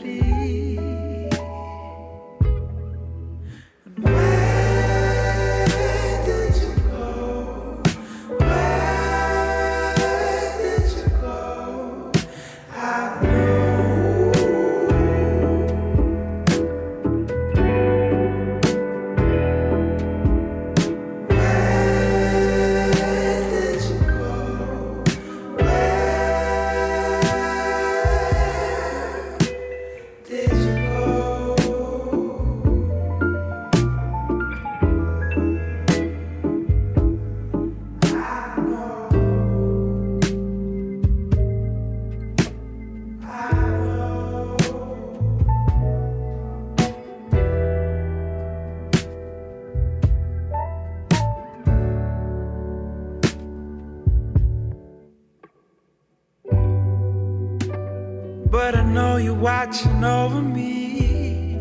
watching 59.68 60.02
over 60.02 60.40
me. 60.40 61.58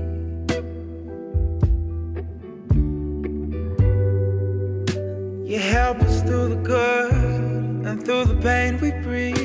You 5.45 5.59
help 5.59 5.99
us 5.99 6.21
through 6.21 6.49
the 6.49 6.61
good 6.63 7.11
and 7.85 8.05
through 8.05 8.25
the 8.25 8.35
pain 8.35 8.79
we 8.79 8.91
breathe. 9.03 9.35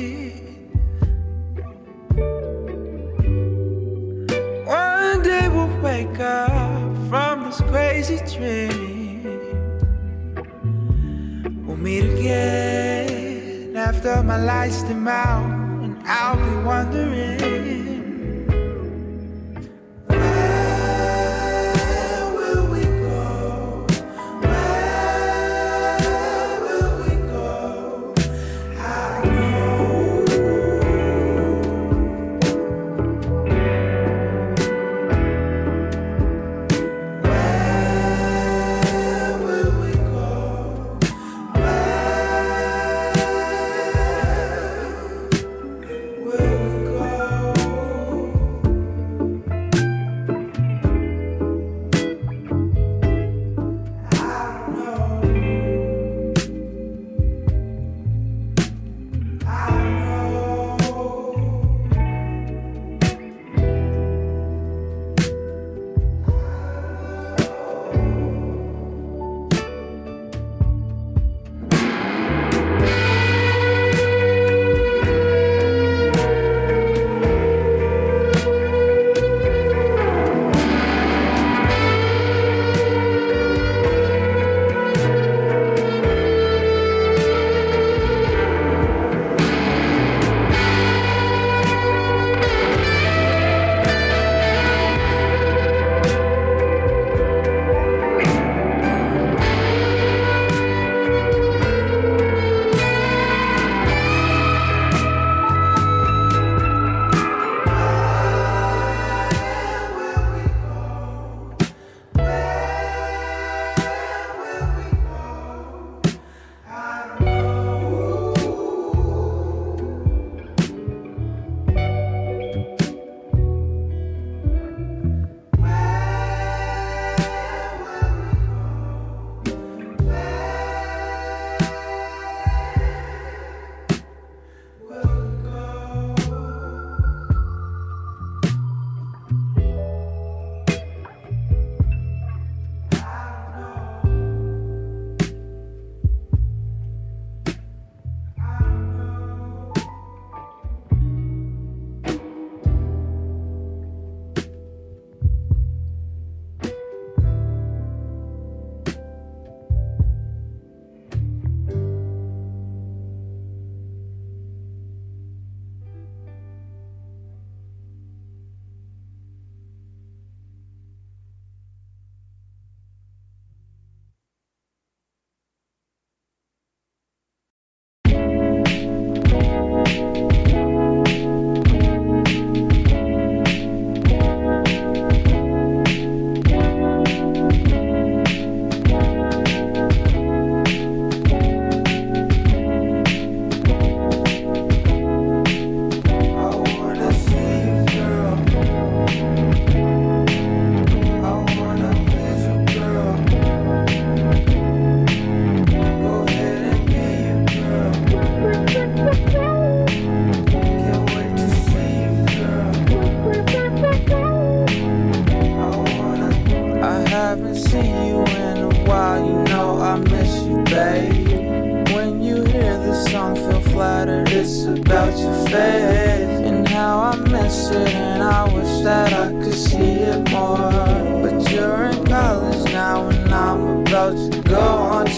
One 4.65 5.21
day 5.23 5.49
we'll 5.49 5.81
wake 5.81 6.19
up 6.21 6.95
from 7.09 7.43
this 7.43 7.59
crazy 7.69 8.19
dream. 8.33 9.23
We'll 11.65 11.75
meet 11.75 12.05
again 12.05 13.75
after 13.75 14.23
my 14.23 14.37
lights 14.37 14.83
dim 14.83 15.05
out, 15.05 15.43
and 15.83 16.01
I'll 16.05 16.37
be 16.37 16.65
wondering. 16.65 17.42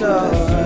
Russia. 0.01 0.64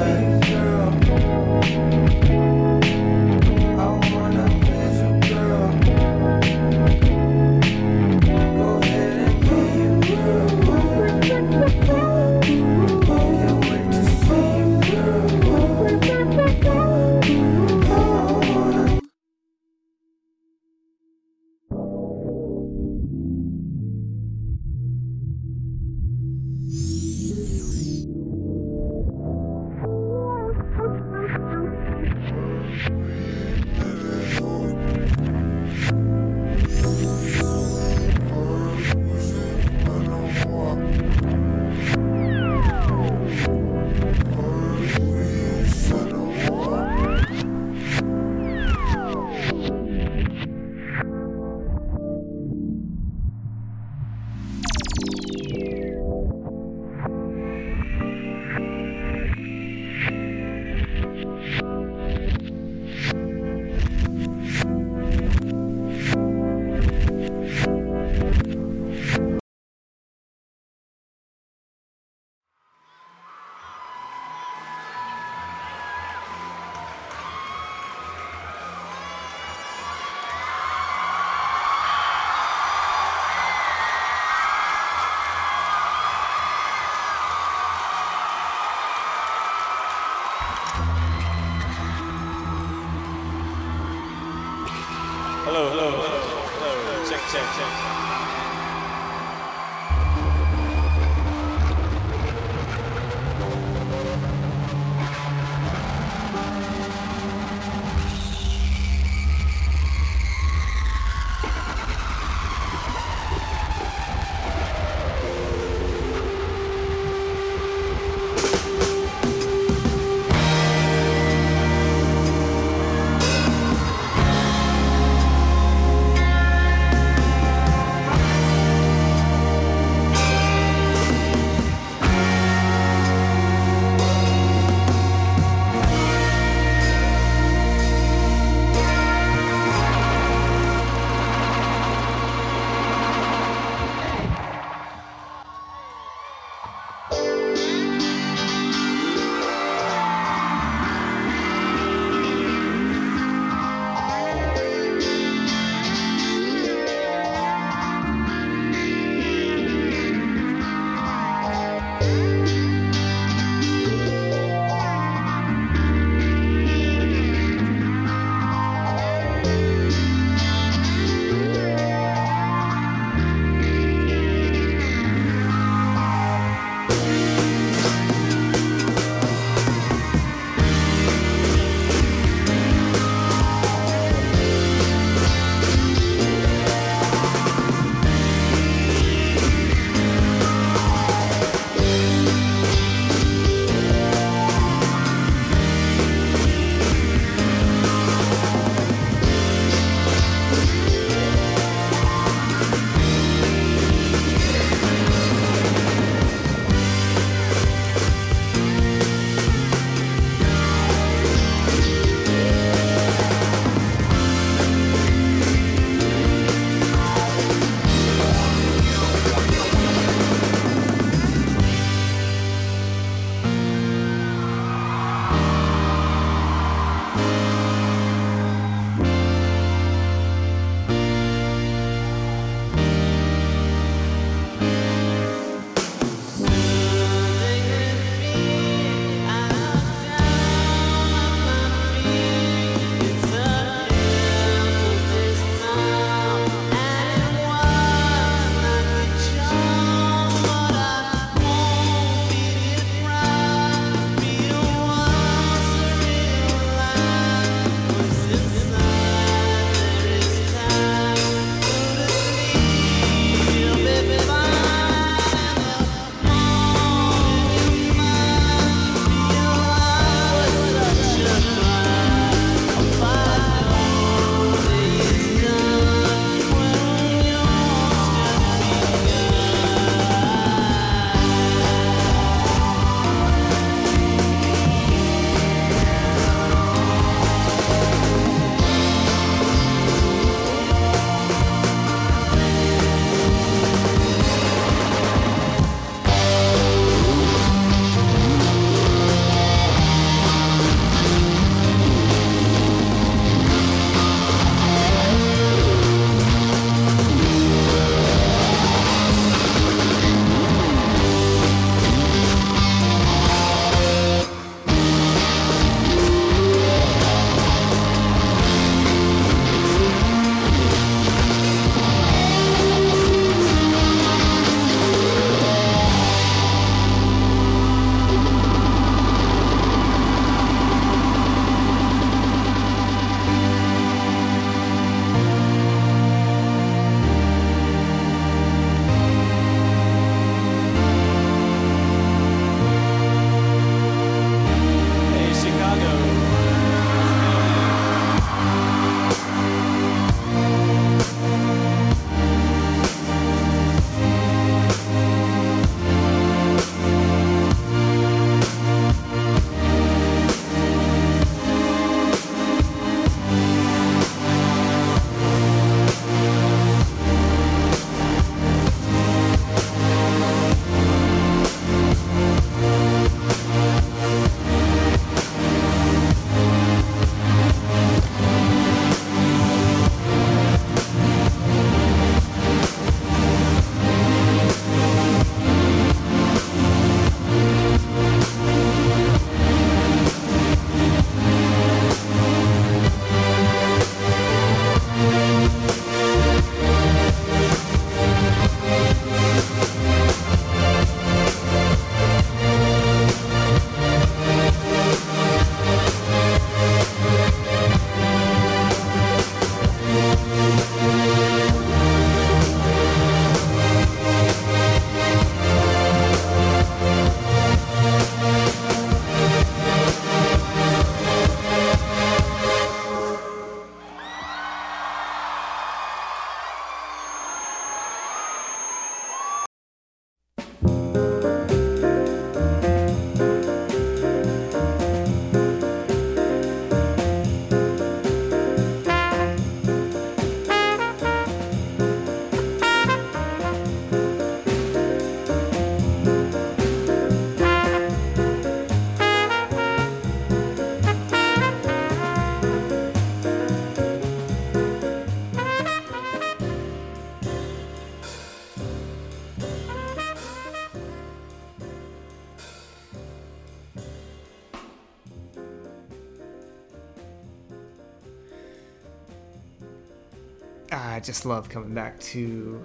I 470.72 471.00
just 471.00 471.26
love 471.26 471.50
coming 471.50 471.74
back 471.74 472.00
to 472.02 472.64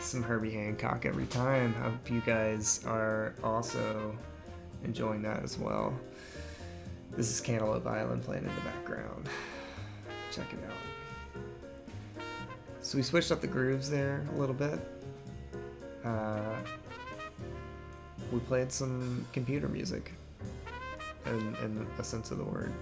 some 0.00 0.24
Herbie 0.24 0.50
Hancock 0.50 1.06
every 1.06 1.26
time. 1.26 1.72
I 1.78 1.84
hope 1.84 2.10
you 2.10 2.20
guys 2.20 2.80
are 2.84 3.34
also 3.44 4.18
enjoying 4.82 5.22
that 5.22 5.44
as 5.44 5.56
well. 5.56 5.94
This 7.12 7.30
is 7.30 7.40
Cantaloupe 7.40 7.86
Island 7.86 8.24
playing 8.24 8.42
in 8.42 8.54
the 8.56 8.60
background. 8.62 9.28
Check 10.32 10.46
it 10.52 10.58
out. 10.68 12.22
So 12.80 12.98
we 12.98 13.02
switched 13.02 13.30
up 13.30 13.40
the 13.40 13.46
grooves 13.46 13.88
there 13.88 14.26
a 14.34 14.38
little 14.38 14.54
bit. 14.54 14.80
Uh, 16.04 16.56
we 18.32 18.40
played 18.40 18.72
some 18.72 19.24
computer 19.32 19.68
music 19.68 20.12
in, 21.26 21.54
in 21.62 21.86
a 22.00 22.04
sense 22.04 22.32
of 22.32 22.38
the 22.38 22.44
word. 22.44 22.72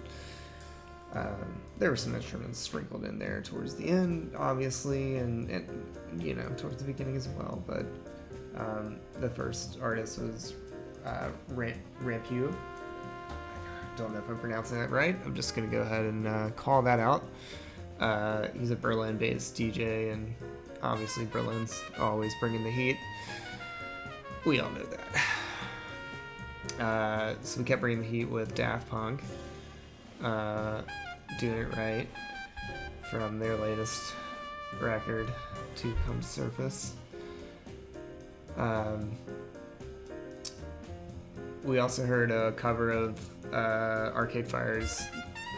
Um, 1.15 1.61
there 1.79 1.91
were 1.91 1.97
some 1.97 2.15
instruments 2.15 2.59
sprinkled 2.59 3.05
in 3.05 3.19
there 3.19 3.43
towards 3.43 3.75
the 3.75 3.87
end, 3.87 4.33
obviously, 4.37 5.17
and, 5.17 5.51
and 5.51 6.23
you 6.23 6.35
know 6.35 6.49
towards 6.57 6.77
the 6.77 6.85
beginning 6.85 7.17
as 7.17 7.29
well. 7.29 7.63
But 7.67 7.87
um, 8.57 8.99
the 9.21 9.29
first 9.29 9.79
artist 9.83 10.19
was 10.19 10.55
uh, 11.05 11.29
Ram- 11.49 11.81
Rampue. 12.03 12.55
Don't 13.97 14.13
know 14.13 14.21
if 14.21 14.29
I'm 14.29 14.39
pronouncing 14.39 14.79
that 14.79 14.91
right. 14.91 15.17
I'm 15.25 15.35
just 15.35 15.55
gonna 15.55 15.67
go 15.67 15.81
ahead 15.81 16.05
and 16.05 16.27
uh, 16.27 16.51
call 16.51 16.83
that 16.83 16.99
out. 16.99 17.25
Uh, 18.01 18.49
he's 18.59 18.71
a 18.71 18.77
Berlin-based 18.77 19.55
DJ, 19.55 20.13
and 20.13 20.35
obviously 20.83 21.27
Berlin's 21.27 21.83
always 21.99 22.33
bringing 22.41 22.65
the 22.65 22.71
heat. 22.71 22.97
We 24.45 24.61
all 24.61 24.71
know 24.71 24.85
that. 24.85 25.01
Uh, 26.79 27.35
so 27.43 27.59
we 27.59 27.65
kept 27.65 27.81
bringing 27.81 28.01
the 28.01 28.09
heat 28.09 28.25
with 28.25 28.55
Daft 28.55 28.89
Punk 28.89 29.23
uh, 30.23 30.83
doing 31.39 31.59
it 31.59 31.77
right 31.77 32.09
from 33.11 33.39
their 33.39 33.57
latest 33.57 34.15
record 34.81 35.29
to 35.77 35.95
come 36.07 36.21
to 36.21 36.27
surface. 36.27 36.95
Um, 38.57 39.17
we 41.65 41.79
also 41.79 42.05
heard 42.05 42.31
a 42.31 42.53
cover 42.53 42.91
of 42.91 43.19
uh, 43.53 44.13
Arcade 44.15 44.49
Fire's 44.49 45.03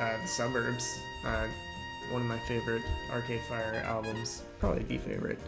uh, 0.01 0.17
"The 0.21 0.29
Suburbs," 0.29 0.87
uh, 1.27 1.47
one 2.11 2.23
of 2.23 2.29
my 2.29 2.39
favorite 2.41 2.83
Arcade 3.13 3.41
Fire 3.49 3.83
albums, 3.87 4.43
probably 4.59 4.83
the 4.85 4.99
favorite. 4.99 5.39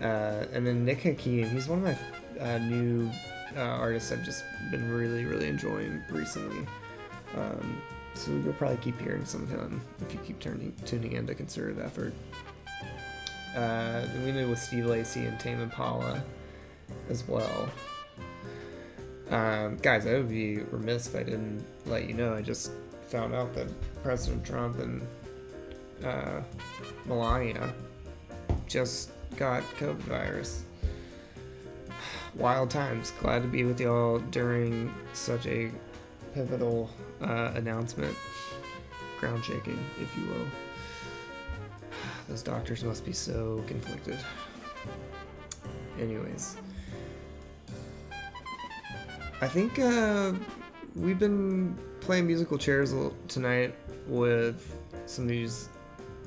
Uh, 0.00 0.44
and 0.52 0.66
then 0.66 0.84
Nick 0.84 1.02
Hakim, 1.02 1.48
he's 1.48 1.68
one 1.68 1.84
of 1.84 1.84
my 1.84 2.44
uh, 2.44 2.58
new 2.58 3.10
uh, 3.56 3.60
artists 3.60 4.12
I've 4.12 4.24
just 4.24 4.44
been 4.70 4.90
really, 4.90 5.24
really 5.24 5.48
enjoying 5.48 6.02
recently. 6.10 6.66
Um, 7.36 7.80
so 8.16 8.32
you'll 8.32 8.52
probably 8.54 8.78
keep 8.78 9.00
hearing 9.00 9.24
some 9.24 9.42
of 9.42 9.50
him 9.50 9.80
if 10.00 10.12
you 10.12 10.20
keep 10.20 10.38
turning, 10.38 10.74
tuning 10.84 11.12
into 11.12 11.34
Concerted 11.34 11.78
Effort. 11.78 12.14
Uh, 13.54 14.02
then 14.02 14.24
we 14.24 14.32
did 14.32 14.48
with 14.48 14.58
Steve 14.58 14.86
Lacy 14.86 15.24
and 15.24 15.38
Tame 15.40 15.60
Impala 15.60 16.22
as 17.08 17.26
well. 17.26 17.68
Um, 19.30 19.76
guys, 19.78 20.06
I 20.06 20.14
would 20.14 20.28
be 20.28 20.58
remiss 20.58 21.08
if 21.08 21.16
I 21.16 21.22
didn't 21.22 21.64
let 21.86 22.06
you 22.06 22.14
know. 22.14 22.34
I 22.34 22.42
just 22.42 22.72
found 23.08 23.34
out 23.34 23.54
that 23.54 23.68
President 24.02 24.44
Trump 24.44 24.78
and 24.78 25.06
uh, 26.04 26.42
Melania 27.06 27.72
just 28.66 29.10
got 29.36 29.62
COVID 29.78 29.96
virus. 29.96 30.64
Wild 32.34 32.70
times. 32.70 33.12
Glad 33.20 33.42
to 33.42 33.48
be 33.48 33.64
with 33.64 33.80
y'all 33.80 34.18
during 34.18 34.92
such 35.12 35.46
a 35.46 35.70
pivotal 36.34 36.90
uh, 37.22 37.52
announcement. 37.54 38.16
Ground 39.20 39.44
shaking, 39.44 39.78
if 40.00 40.16
you 40.16 40.26
will. 40.26 40.46
Those 42.28 42.42
doctors 42.42 42.84
must 42.84 43.04
be 43.04 43.12
so 43.12 43.62
conflicted. 43.66 44.18
Anyways, 45.98 46.56
I 49.40 49.48
think 49.48 49.78
uh, 49.78 50.32
we've 50.94 51.18
been 51.18 51.78
playing 52.00 52.26
musical 52.26 52.58
chairs 52.58 52.94
tonight 53.28 53.74
with 54.06 54.78
some 55.06 55.24
of 55.24 55.30
these 55.30 55.68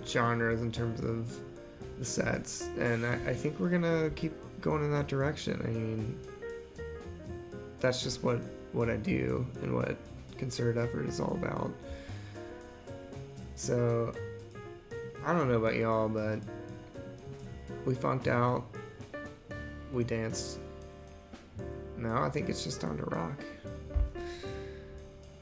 genres 0.06 0.62
in 0.62 0.72
terms 0.72 1.02
of 1.02 1.38
the 2.00 2.06
sets, 2.06 2.70
and 2.80 3.06
I, 3.06 3.14
I 3.28 3.34
think 3.34 3.60
we're 3.60 3.70
gonna 3.70 4.10
keep 4.16 4.34
going 4.62 4.84
in 4.84 4.92
that 4.92 5.08
direction. 5.08 5.62
I 5.64 5.68
mean, 5.68 6.20
that's 7.80 8.02
just 8.02 8.24
what 8.24 8.40
what 8.72 8.90
I 8.90 8.98
do 8.98 9.46
and 9.62 9.76
what 9.76 9.98
concerted 10.40 10.82
effort 10.82 11.06
is 11.08 11.20
all 11.20 11.34
about. 11.34 11.72
So, 13.56 14.14
I 15.26 15.34
don't 15.34 15.50
know 15.50 15.58
about 15.58 15.76
y'all, 15.76 16.08
but 16.08 16.40
we 17.86 17.94
funked 17.94 18.28
out, 18.28 18.64
we 19.92 20.04
danced. 20.04 20.60
Now 21.98 22.24
I 22.24 22.30
think 22.30 22.50
it's 22.50 22.64
just 22.64 22.80
time 22.80 22.98
to 22.98 23.04
rock. 23.06 23.44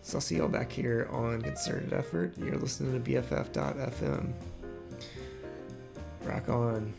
So 0.02 0.18
I'll 0.18 0.22
see 0.22 0.38
y'all 0.38 0.48
back 0.48 0.72
here 0.72 1.08
on 1.12 1.42
Concerted 1.42 1.94
Effort. 1.94 2.34
You're 2.38 2.58
listening 2.58 2.94
to 2.94 3.12
BFF.FM. 3.12 4.34
Rock 6.24 6.50
on. 6.50 6.94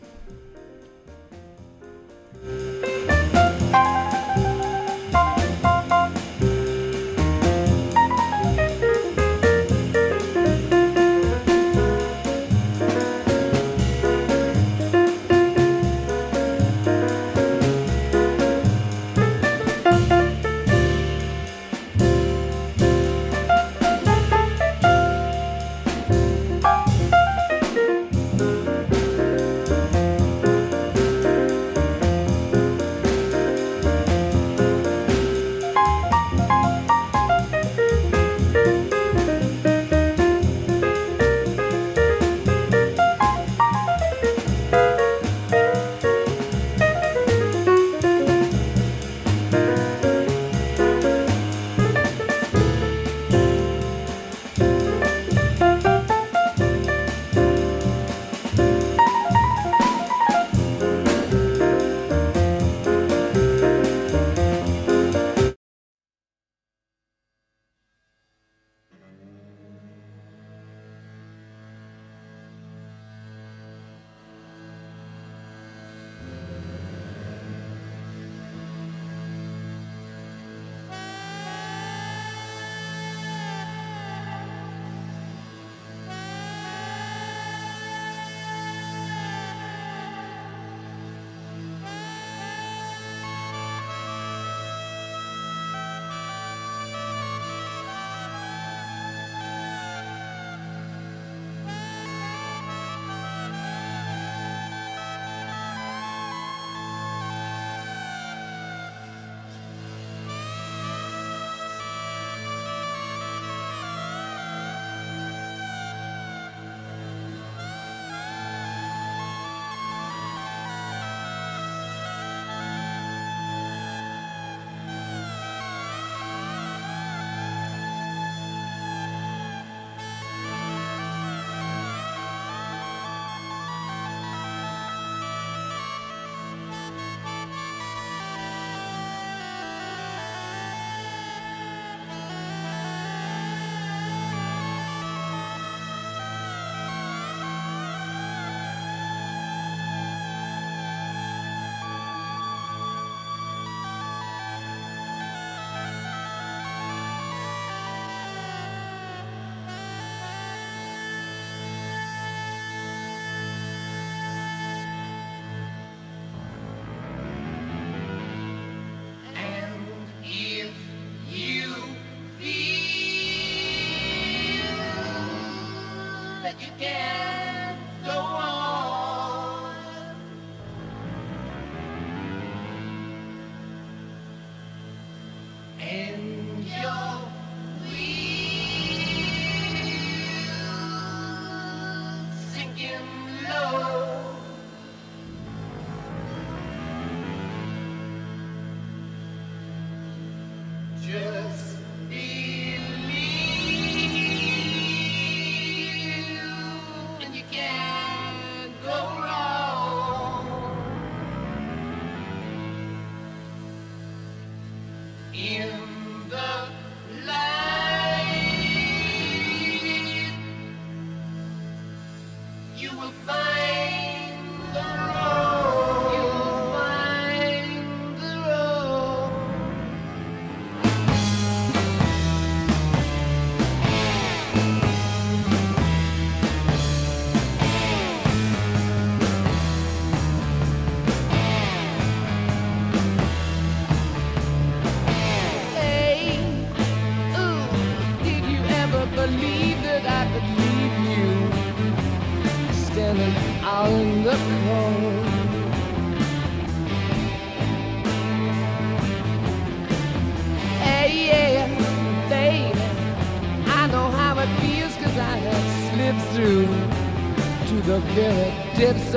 You 176.81 177.28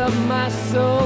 of 0.02 0.26
my 0.26 0.48
soul, 0.48 1.01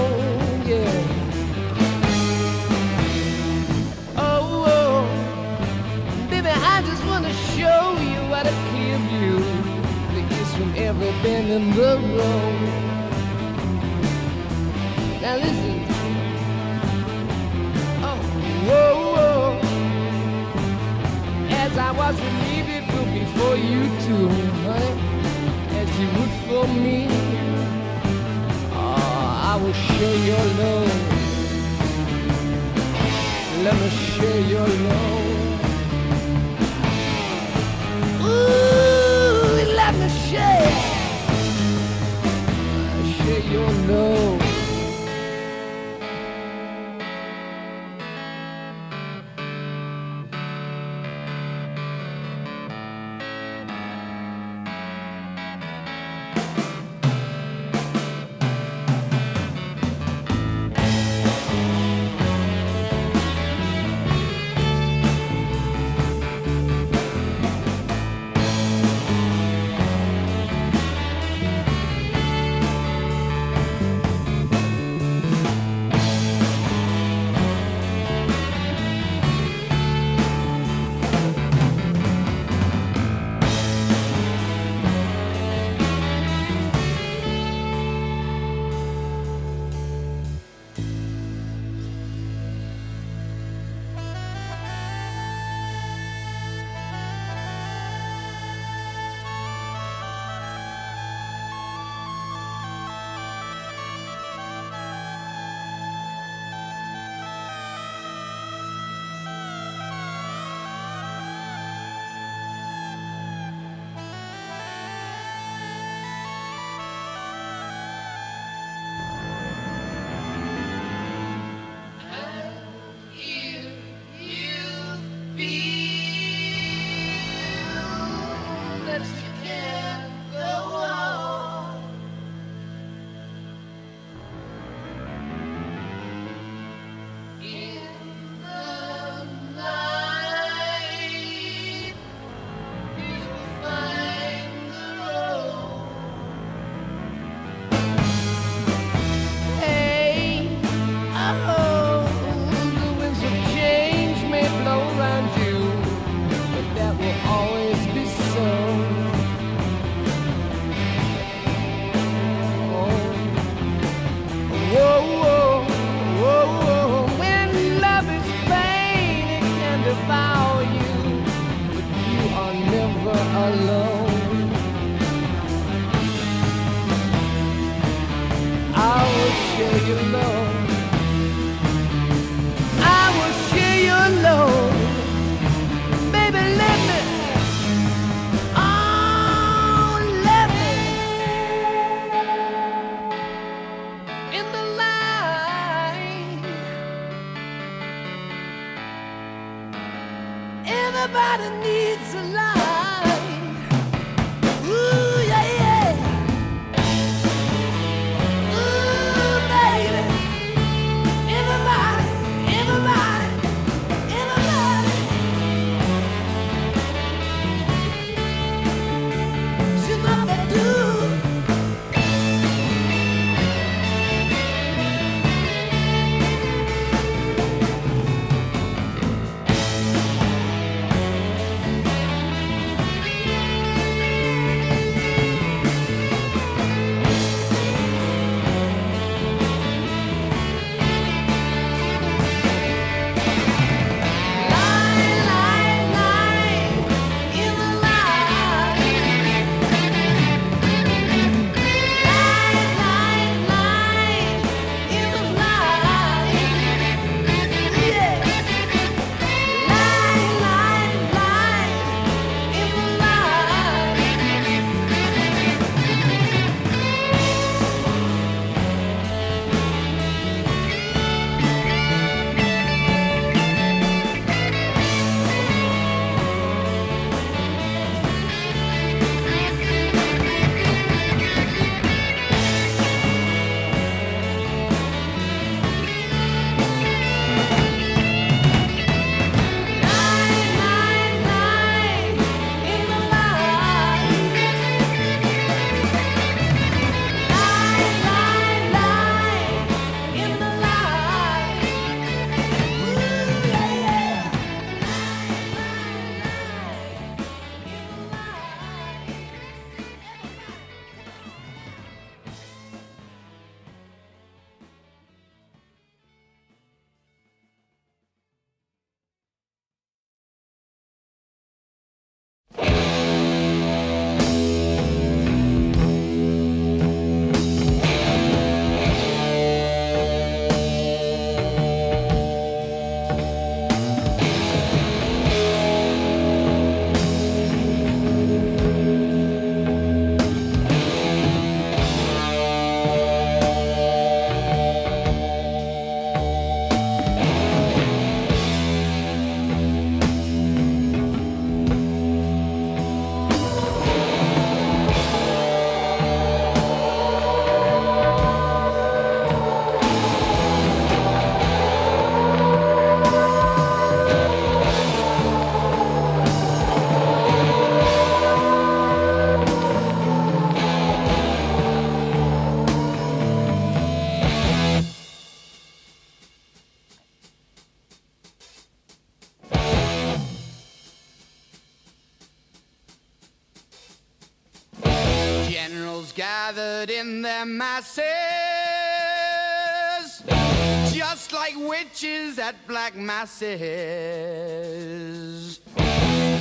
witches 392.47 392.55
at 392.55 392.66
black 392.66 392.94
masses. 392.94 393.60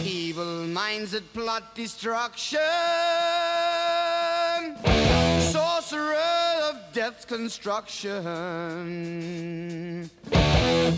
Evil 0.06 0.68
minds 0.68 1.12
that 1.12 1.34
plot 1.34 1.76
destruction, 1.76 2.60
sorcerer 5.52 6.16
of 6.70 6.76
death's 6.94 7.26
construction. 7.26 8.16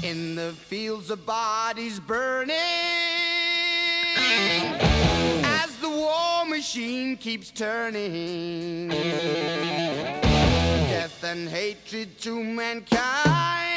In 0.04 0.36
the 0.36 0.54
fields 0.54 1.10
of 1.10 1.26
bodies 1.26 2.00
burning, 2.00 2.56
as 5.44 5.76
the 5.78 5.90
war 5.90 6.46
machine 6.46 7.18
keeps 7.18 7.50
turning. 7.52 8.90
Death 10.90 11.24
and 11.24 11.50
hatred 11.50 12.20
to 12.20 12.44
mankind, 12.44 13.77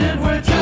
and 0.00 0.20
we're 0.20 0.59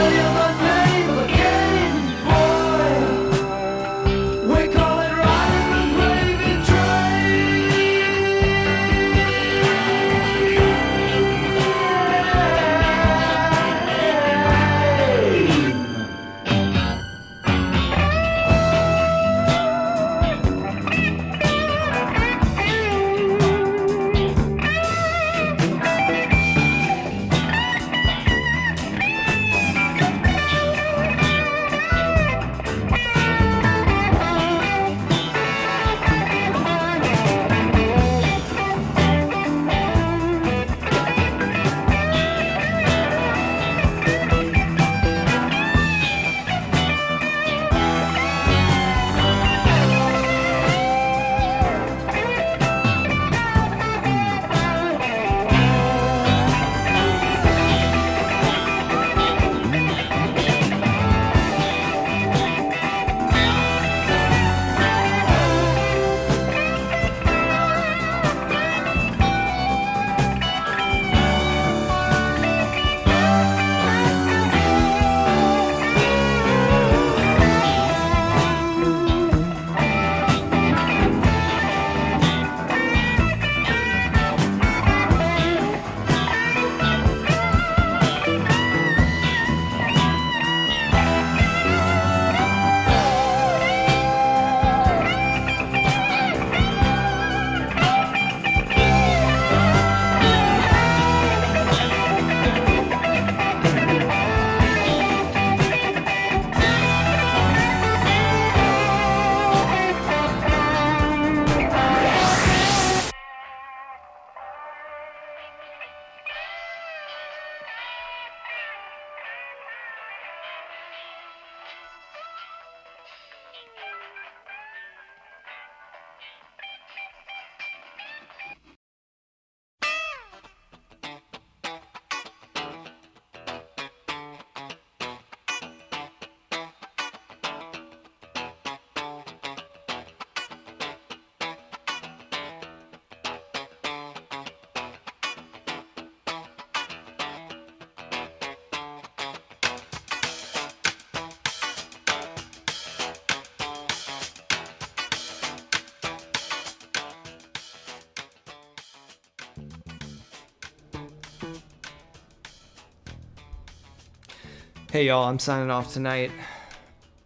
Hey 164.99 165.07
y'all, 165.07 165.29
I'm 165.29 165.39
signing 165.39 165.71
off 165.71 165.93
tonight. 165.93 166.33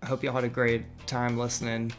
I 0.03 0.07
hope 0.07 0.23
y'all 0.23 0.35
had 0.35 0.45
a 0.45 0.49
great 0.51 0.85
time 1.07 1.39
listening. 1.39 1.91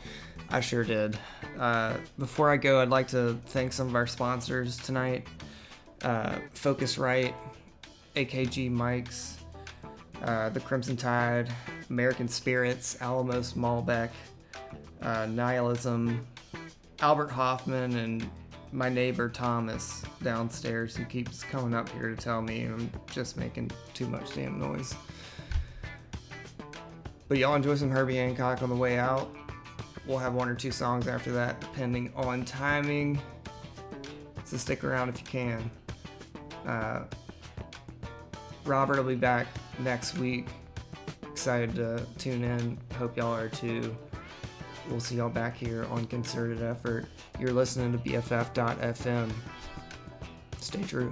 I 0.51 0.59
sure 0.59 0.83
did. 0.83 1.17
Uh, 1.57 1.97
before 2.19 2.51
I 2.51 2.57
go, 2.57 2.79
I'd 2.79 2.89
like 2.89 3.07
to 3.07 3.39
thank 3.47 3.73
some 3.73 3.87
of 3.87 3.95
our 3.95 4.05
sponsors 4.05 4.77
tonight 4.77 5.25
uh, 6.03 6.35
Focusrite, 6.53 7.33
AKG 8.15 8.69
Mics, 8.71 9.37
uh, 10.21 10.49
The 10.49 10.59
Crimson 10.59 10.95
Tide, 10.95 11.51
American 11.89 12.27
Spirits, 12.27 13.01
Alamos 13.01 13.53
Malbec, 13.53 14.11
uh, 15.01 15.25
Nihilism, 15.25 16.23
Albert 16.99 17.31
Hofmann, 17.31 17.95
and 17.95 18.29
my 18.71 18.89
neighbor 18.89 19.27
Thomas 19.27 20.03
downstairs 20.21 20.95
who 20.95 21.03
keeps 21.05 21.41
coming 21.41 21.73
up 21.73 21.89
here 21.89 22.09
to 22.09 22.15
tell 22.15 22.43
me 22.43 22.65
I'm 22.65 22.91
just 23.11 23.37
making 23.37 23.71
too 23.95 24.05
much 24.05 24.35
damn 24.35 24.59
noise. 24.59 24.93
But 27.27 27.37
y'all 27.37 27.55
enjoy 27.55 27.75
some 27.75 27.89
Herbie 27.89 28.15
Hancock 28.15 28.61
on 28.61 28.69
the 28.69 28.75
way 28.75 28.97
out. 28.97 29.33
We'll 30.05 30.17
have 30.17 30.33
one 30.33 30.49
or 30.49 30.55
two 30.55 30.71
songs 30.71 31.07
after 31.07 31.31
that, 31.31 31.59
depending 31.61 32.11
on 32.15 32.43
timing. 32.43 33.21
So 34.45 34.57
stick 34.57 34.83
around 34.83 35.09
if 35.09 35.19
you 35.19 35.25
can. 35.25 35.71
Uh, 36.67 37.03
Robert 38.65 38.97
will 38.97 39.03
be 39.03 39.15
back 39.15 39.47
next 39.79 40.17
week. 40.17 40.47
Excited 41.23 41.75
to 41.75 42.05
tune 42.17 42.43
in. 42.43 42.77
Hope 42.97 43.17
y'all 43.17 43.33
are 43.33 43.49
too. 43.49 43.95
We'll 44.89 44.99
see 44.99 45.15
y'all 45.15 45.29
back 45.29 45.55
here 45.55 45.85
on 45.89 46.05
Concerted 46.05 46.61
Effort. 46.61 47.05
You're 47.39 47.53
listening 47.53 47.93
to 47.93 47.97
BFF.FM. 47.97 49.31
Stay 50.59 50.83
true. 50.83 51.11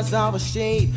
Eyes 0.00 0.14
are 0.14 0.34
a 0.34 0.38
shade 0.38 0.88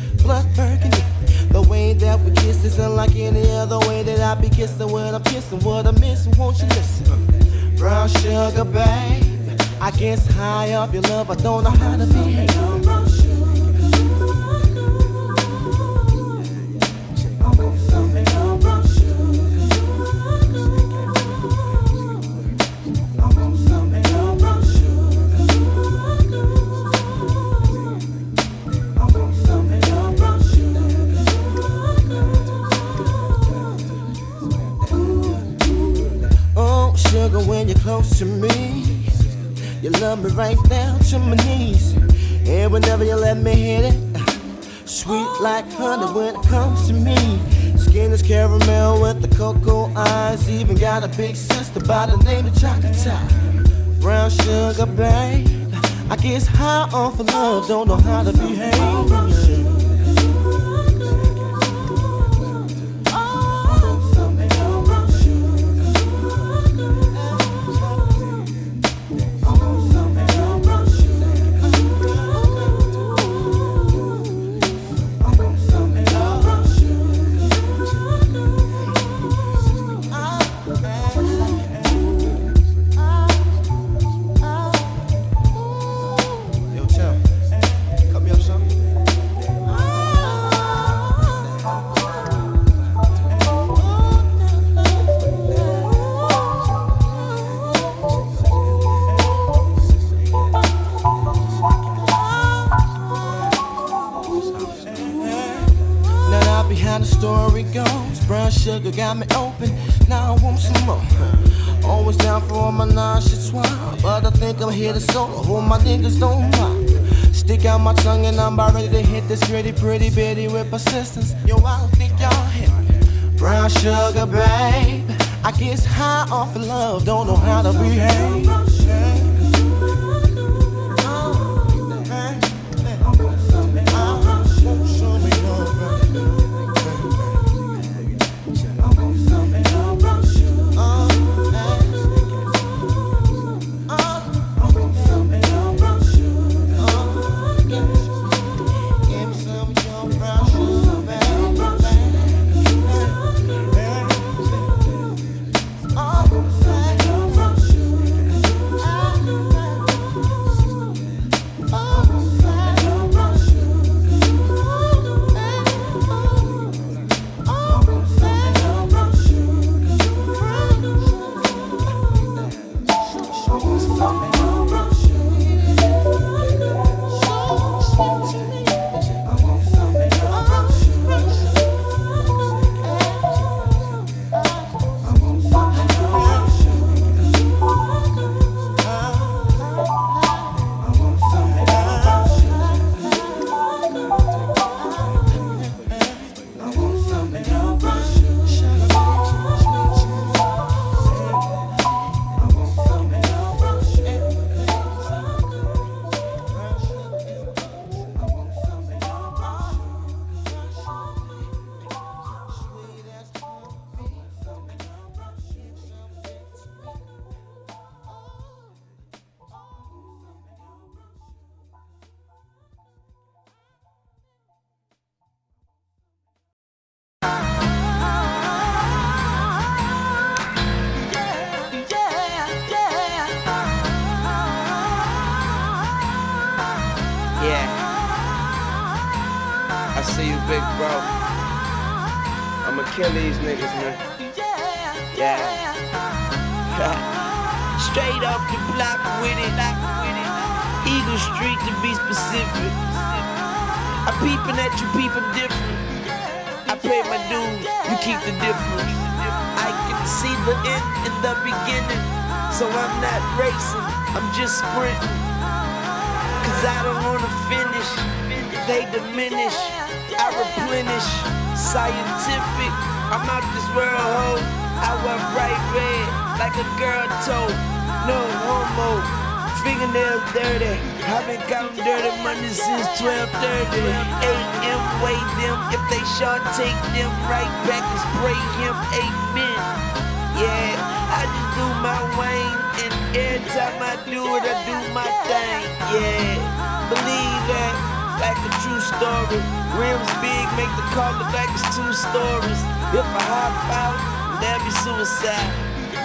A 298.74 298.80
story. 298.82 299.38
Rims 299.78 300.10
big, 300.18 300.46
make 300.58 300.72
the 300.74 300.82
look 300.90 301.30
like 301.30 301.46
it's 301.54 301.62
two 301.78 301.92
stories. 301.94 302.60
If 302.90 303.06
I 303.06 303.22
hop 303.22 303.54
out, 303.70 303.94
that'd 304.42 304.66
be 304.66 304.74
suicide. 304.82 305.46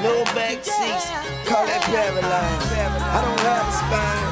No 0.06 0.22
back 0.38 0.62
seats, 0.62 1.10
call 1.50 1.66
that 1.66 1.82
paralyzed. 1.90 2.70
I 2.78 3.26
don't 3.26 3.41
have 3.41 3.66
a 3.66 3.74
spine, 3.74 4.26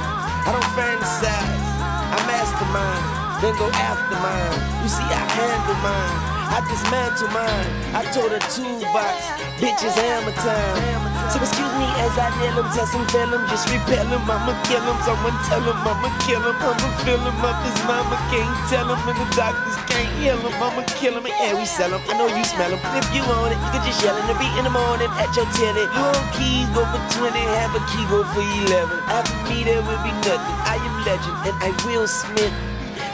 I 0.46 0.50
don't 0.54 0.70
fantasize. 0.78 1.66
I 2.14 2.18
mastermind, 2.30 3.42
then 3.42 3.58
go 3.58 3.74
after 3.74 4.18
mine. 4.22 4.58
You 4.86 4.90
see, 4.90 5.10
I 5.10 5.24
handle 5.34 5.82
mine. 5.82 6.38
I 6.54 6.62
dismantle 6.70 7.34
mine. 7.34 7.70
I 7.98 8.06
told 8.14 8.32
her 8.32 8.44
toolbox, 8.54 9.18
bitches 9.58 9.98
hammer 9.98 10.32
time. 10.46 11.17
So 11.28 11.44
excuse 11.44 11.76
me 11.76 11.88
as 12.08 12.16
I 12.16 12.32
nail 12.40 12.64
him, 12.64 12.68
test 12.72 12.96
him, 12.96 13.04
fail 13.12 13.28
him, 13.28 13.44
just 13.52 13.68
repel 13.68 14.08
him. 14.08 14.24
I'ma 14.24 14.56
kill 14.64 14.80
him, 14.80 14.96
someone 15.04 15.36
tell 15.52 15.60
him 15.60 15.76
I'ma 15.76 16.08
kill 16.24 16.40
him. 16.40 16.56
I'ma 16.56 16.88
fill 17.04 17.20
him 17.20 17.44
up, 17.44 17.60
his 17.68 17.76
mama 17.84 18.16
can't 18.32 18.56
tell 18.72 18.88
him, 18.88 19.02
and 19.04 19.20
the 19.20 19.28
doctors 19.36 19.76
can't 19.92 20.08
heal 20.16 20.40
him. 20.40 20.56
I'ma 20.56 20.88
kill 20.96 21.20
him, 21.20 21.28
and 21.28 21.36
yeah, 21.36 21.52
we 21.52 21.68
sell 21.68 21.92
him. 21.92 22.00
I 22.08 22.16
know 22.16 22.32
you 22.32 22.48
smell 22.48 22.72
him. 22.72 22.80
If 22.96 23.12
you 23.12 23.28
want 23.28 23.52
it, 23.52 23.60
you 23.60 23.70
can 23.76 23.84
just 23.84 24.00
yell 24.00 24.16
in 24.16 24.24
the 24.24 24.40
beat 24.40 24.56
in 24.56 24.64
the 24.64 24.72
morning 24.72 25.12
at 25.20 25.28
your 25.36 25.48
telly. 25.60 25.84
Home 26.00 26.28
keys 26.32 26.72
go 26.72 26.88
for 26.88 27.02
20, 27.20 27.36
have 27.60 27.76
a 27.76 27.84
key 27.92 28.08
go 28.08 28.24
for 28.32 28.44
11. 28.72 28.88
After 29.12 29.36
me, 29.52 29.68
there 29.68 29.84
will 29.84 30.00
be 30.08 30.16
nothing. 30.24 30.58
I 30.64 30.80
am 30.80 30.96
legend, 31.04 31.38
and 31.44 31.56
I 31.60 31.76
will 31.84 32.08
Smith. 32.08 32.56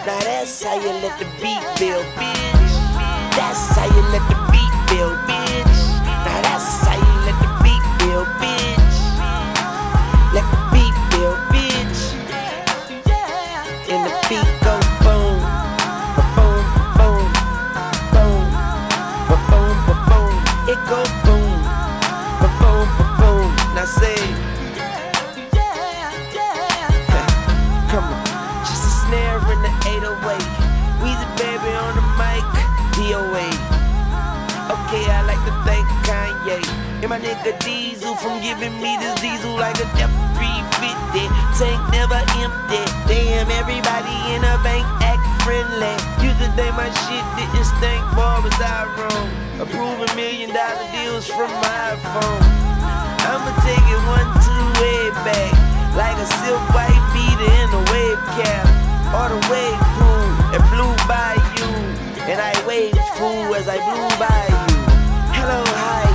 Now 0.06 0.22
that's 0.22 0.62
how 0.62 0.78
you 0.78 0.94
let 1.02 1.18
the 1.18 1.26
beat 1.42 1.66
build, 1.82 2.06
bitch. 2.14 2.78
That's 3.34 3.74
how 3.74 3.90
you 3.90 4.02
let 4.14 4.22
the 4.30 4.43
beat 8.14 8.40
build, 8.40 8.63
my 37.14 37.22
nigga 37.22 37.54
Deezle 37.62 38.18
from 38.18 38.42
giving 38.42 38.74
me 38.82 38.98
this 38.98 39.14
diesel 39.22 39.54
like 39.54 39.78
a 39.78 39.86
F350. 40.02 41.30
Tank 41.62 41.78
never 41.94 42.18
empty. 42.42 42.82
Damn, 43.06 43.54
everybody 43.54 44.18
in 44.34 44.42
the 44.42 44.58
bank 44.66 44.82
act 45.06 45.22
friendly. 45.46 45.94
Used 46.26 46.42
to 46.42 46.50
think 46.58 46.74
my 46.74 46.90
shit 47.06 47.22
didn't 47.38 47.70
stink, 47.70 48.02
boy, 48.18 48.42
was 48.42 48.58
I 48.58 48.90
wrong. 48.98 49.30
Approving 49.62 50.10
million 50.18 50.58
dollar 50.58 50.90
deals 50.90 51.30
from 51.30 51.54
my 51.62 51.94
phone. 52.02 52.46
I'ma 53.30 53.54
take 53.62 53.86
it 53.94 54.04
one, 54.10 54.30
two, 54.42 54.66
way 54.82 55.14
back. 55.22 55.54
Like 55.94 56.18
a 56.18 56.26
silk 56.42 56.66
white 56.74 56.98
beater 57.14 57.52
in 57.62 57.70
a 57.78 57.84
wave 57.94 58.22
cap. 58.42 58.66
Or 59.14 59.30
the 59.30 59.42
wave 59.54 59.86
pool 60.02 60.26
that 60.50 60.66
blew 60.74 60.90
by 61.06 61.38
you. 61.62 61.70
And 62.26 62.42
I 62.42 62.58
waved 62.66 62.98
fool 63.22 63.54
as 63.54 63.70
I 63.70 63.78
blew 63.86 64.10
by 64.18 64.50
you. 64.50 64.82
Hello, 65.38 65.62
hi 65.78 66.10
you. 66.10 66.13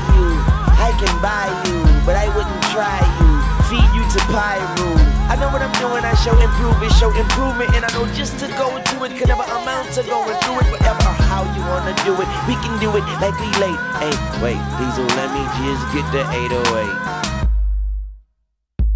Can 0.98 1.14
buy 1.22 1.46
you, 1.70 1.78
but 2.02 2.18
I 2.18 2.26
wouldn't 2.34 2.62
try 2.74 2.98
you. 3.22 3.30
Feed 3.70 3.86
you 3.94 4.02
to 4.02 4.20
Pyro. 4.34 4.98
I 5.30 5.38
know 5.38 5.46
what 5.54 5.62
I'm 5.62 5.70
doing, 5.78 6.02
I 6.02 6.10
show 6.26 6.34
improvement, 6.34 6.90
show 6.98 7.14
improvement, 7.14 7.70
and 7.76 7.84
I 7.84 7.90
know 7.94 8.02
just 8.18 8.34
to 8.42 8.48
go 8.58 8.74
into 8.74 9.04
it 9.06 9.14
could 9.14 9.28
never 9.28 9.46
amount 9.46 9.94
to 9.94 10.02
going 10.02 10.34
through 10.42 10.58
it, 10.58 10.66
whatever 10.74 11.06
how 11.30 11.46
you 11.54 11.62
wanna 11.70 11.94
do 12.02 12.18
it. 12.18 12.26
We 12.50 12.58
can 12.58 12.74
do 12.82 12.90
it 12.98 13.06
like 13.22 13.38
we 13.38 13.46
late. 13.62 13.78
Hey, 14.02 14.10
wait, 14.42 14.60
Deezle, 14.74 15.06
let 15.14 15.30
me 15.30 15.44
just 15.62 15.86
get 15.94 16.02
the 16.10 16.26
808 16.26 17.18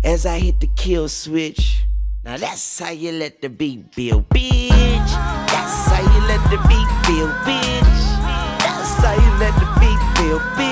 as 0.02 0.26
I 0.26 0.40
hit 0.40 0.58
the 0.58 0.66
kill 0.74 1.08
switch. 1.08 1.84
Now 2.24 2.36
that's 2.36 2.78
how 2.78 2.90
you 2.90 3.12
let 3.12 3.40
the 3.42 3.48
beat 3.48 3.94
build, 3.94 4.28
bitch. 4.28 5.10
That's 5.54 5.86
how 5.86 6.02
you 6.02 6.20
let 6.26 6.42
the 6.50 6.58
beat 6.66 6.90
build, 7.06 7.30
bitch. 7.46 8.02
That's 8.58 8.94
how 9.04 9.14
you 9.14 9.30
let 9.38 9.54
the 9.54 9.68
beat 9.78 10.02
build, 10.18 10.42
bitch. 10.58 10.71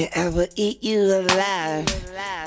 And 0.00 0.08
I 0.14 0.28
will 0.30 0.48
eat 0.56 0.82
you 0.82 0.98
alive. 1.02 1.84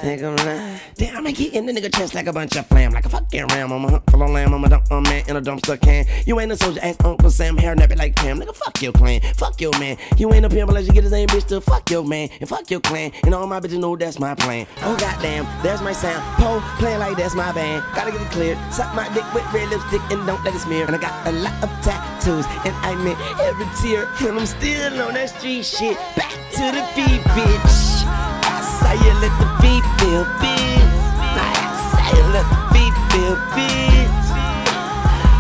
Gonna 0.01 0.43
lie. 0.43 0.81
Damn, 0.95 1.17
I'ma 1.17 1.31
get 1.31 1.53
in 1.53 1.67
the 1.67 1.71
nigga 1.71 1.93
chest 1.93 2.15
like 2.15 2.25
a 2.25 2.34
bunch 2.34 2.55
of 2.55 2.65
flam. 2.65 2.93
Like 2.93 3.05
a 3.05 3.09
fucking 3.09 3.45
ram. 3.47 3.71
I'm 3.71 3.85
a 3.85 3.91
hunt 3.91 4.03
full 4.09 4.23
of 4.23 4.31
lamb. 4.31 4.53
I'm 4.53 4.63
a 4.63 4.69
dump 4.69 4.89
man 4.89 5.23
in 5.27 5.35
a 5.35 5.41
dumpster 5.41 5.80
can. 5.80 6.05
You 6.25 6.39
ain't 6.39 6.51
a 6.51 6.57
soldier, 6.57 6.80
ass 6.81 6.95
Uncle 7.03 7.30
Sam. 7.30 7.55
Hair 7.55 7.75
nappy 7.75 7.95
like 7.95 8.15
Cam. 8.15 8.39
Nigga, 8.39 8.55
fuck 8.55 8.81
your 8.81 8.91
clan. 8.91 9.21
Fuck 9.35 9.61
your 9.61 9.71
man. 9.80 9.97
You 10.17 10.34
ain't 10.34 10.45
a 10.45 10.49
pimp 10.49 10.67
unless 10.69 10.88
you 10.88 10.93
get 10.93 11.03
his 11.03 11.11
name, 11.11 11.27
bitch, 11.27 11.45
to 11.49 11.61
fuck 11.61 11.89
your 11.91 12.03
man. 12.03 12.30
And 12.39 12.49
fuck 12.49 12.71
your 12.71 12.80
clan. 12.80 13.11
And 13.23 13.35
all 13.35 13.45
my 13.45 13.59
bitches 13.59 13.77
know 13.77 13.95
that's 13.95 14.19
my 14.19 14.34
plan. 14.34 14.65
Oh, 14.81 14.97
goddamn, 14.97 15.45
there's 15.61 15.81
my 15.84 15.93
sound. 15.93 16.23
Pole 16.41 16.59
playing 16.80 16.99
like 16.99 17.17
that's 17.17 17.35
my 17.35 17.51
band. 17.51 17.84
Gotta 17.93 18.11
get 18.11 18.21
it 18.21 18.31
cleared. 18.31 18.57
Suck 18.73 18.95
my 18.95 19.07
dick 19.13 19.31
with 19.31 19.45
red 19.53 19.69
lipstick 19.69 20.01
and 20.09 20.25
don't 20.25 20.43
let 20.43 20.55
it 20.55 20.59
smear. 20.59 20.88
And 20.88 20.95
I 20.95 20.99
got 20.99 21.27
a 21.27 21.31
lot 21.31 21.53
of 21.63 21.69
tattoos. 21.84 22.45
And 22.65 22.75
I 22.81 22.95
meant 22.95 23.19
every 23.41 23.67
tear. 23.81 24.09
And 24.27 24.39
I'm 24.39 24.45
still 24.47 25.01
on 25.01 25.13
that 25.13 25.30
street 25.30 25.65
shit. 25.65 25.97
Back 26.15 26.31
to 26.53 26.65
the 26.71 26.84
beat, 26.95 27.23
bitch. 27.44 28.03
That's 28.44 28.72
how 28.84 28.94
you 28.94 29.14
let 29.24 29.34
the 29.40 29.48
beat 29.61 29.86
feel, 29.99 30.26
bitch. 30.41 30.94
That's 31.38 31.84
how 31.99 32.15
you 32.15 32.24
let 32.36 32.48
the 32.53 32.60
beat 32.74 32.95
feel, 33.11 33.36
bitch. 33.56 34.28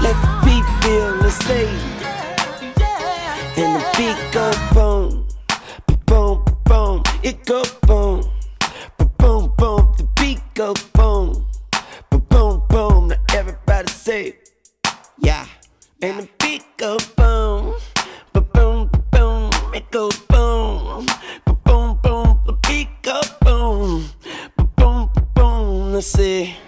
Let 0.01 0.15
the 0.23 0.31
beat 0.45 0.65
feel, 0.81 1.09
let's 1.21 1.37
say. 1.45 1.67
And 3.55 3.75
the 3.75 3.83
beat 3.97 4.17
go 4.31 4.51
boom, 4.73 5.27
boom, 6.05 6.43
boom. 6.65 7.03
It 7.23 7.45
go 7.45 7.63
boom, 7.87 8.23
boom, 9.17 9.53
boom. 9.57 9.93
The 9.97 10.07
beat 10.19 10.41
go 10.55 10.73
boom, 10.93 11.45
boom, 12.29 12.63
boom. 12.69 13.07
Now 13.09 13.17
everybody 13.33 13.91
say, 13.91 14.35
yeah. 15.19 15.45
And 16.01 16.19
the 16.19 16.29
beat 16.39 16.63
go 16.77 16.97
boom, 17.15 17.75
boom, 18.33 18.89
boom. 19.11 19.51
It 19.73 19.89
go 19.91 20.09
boom, 20.27 20.32
The 25.93 26.01
beat 26.01 26.62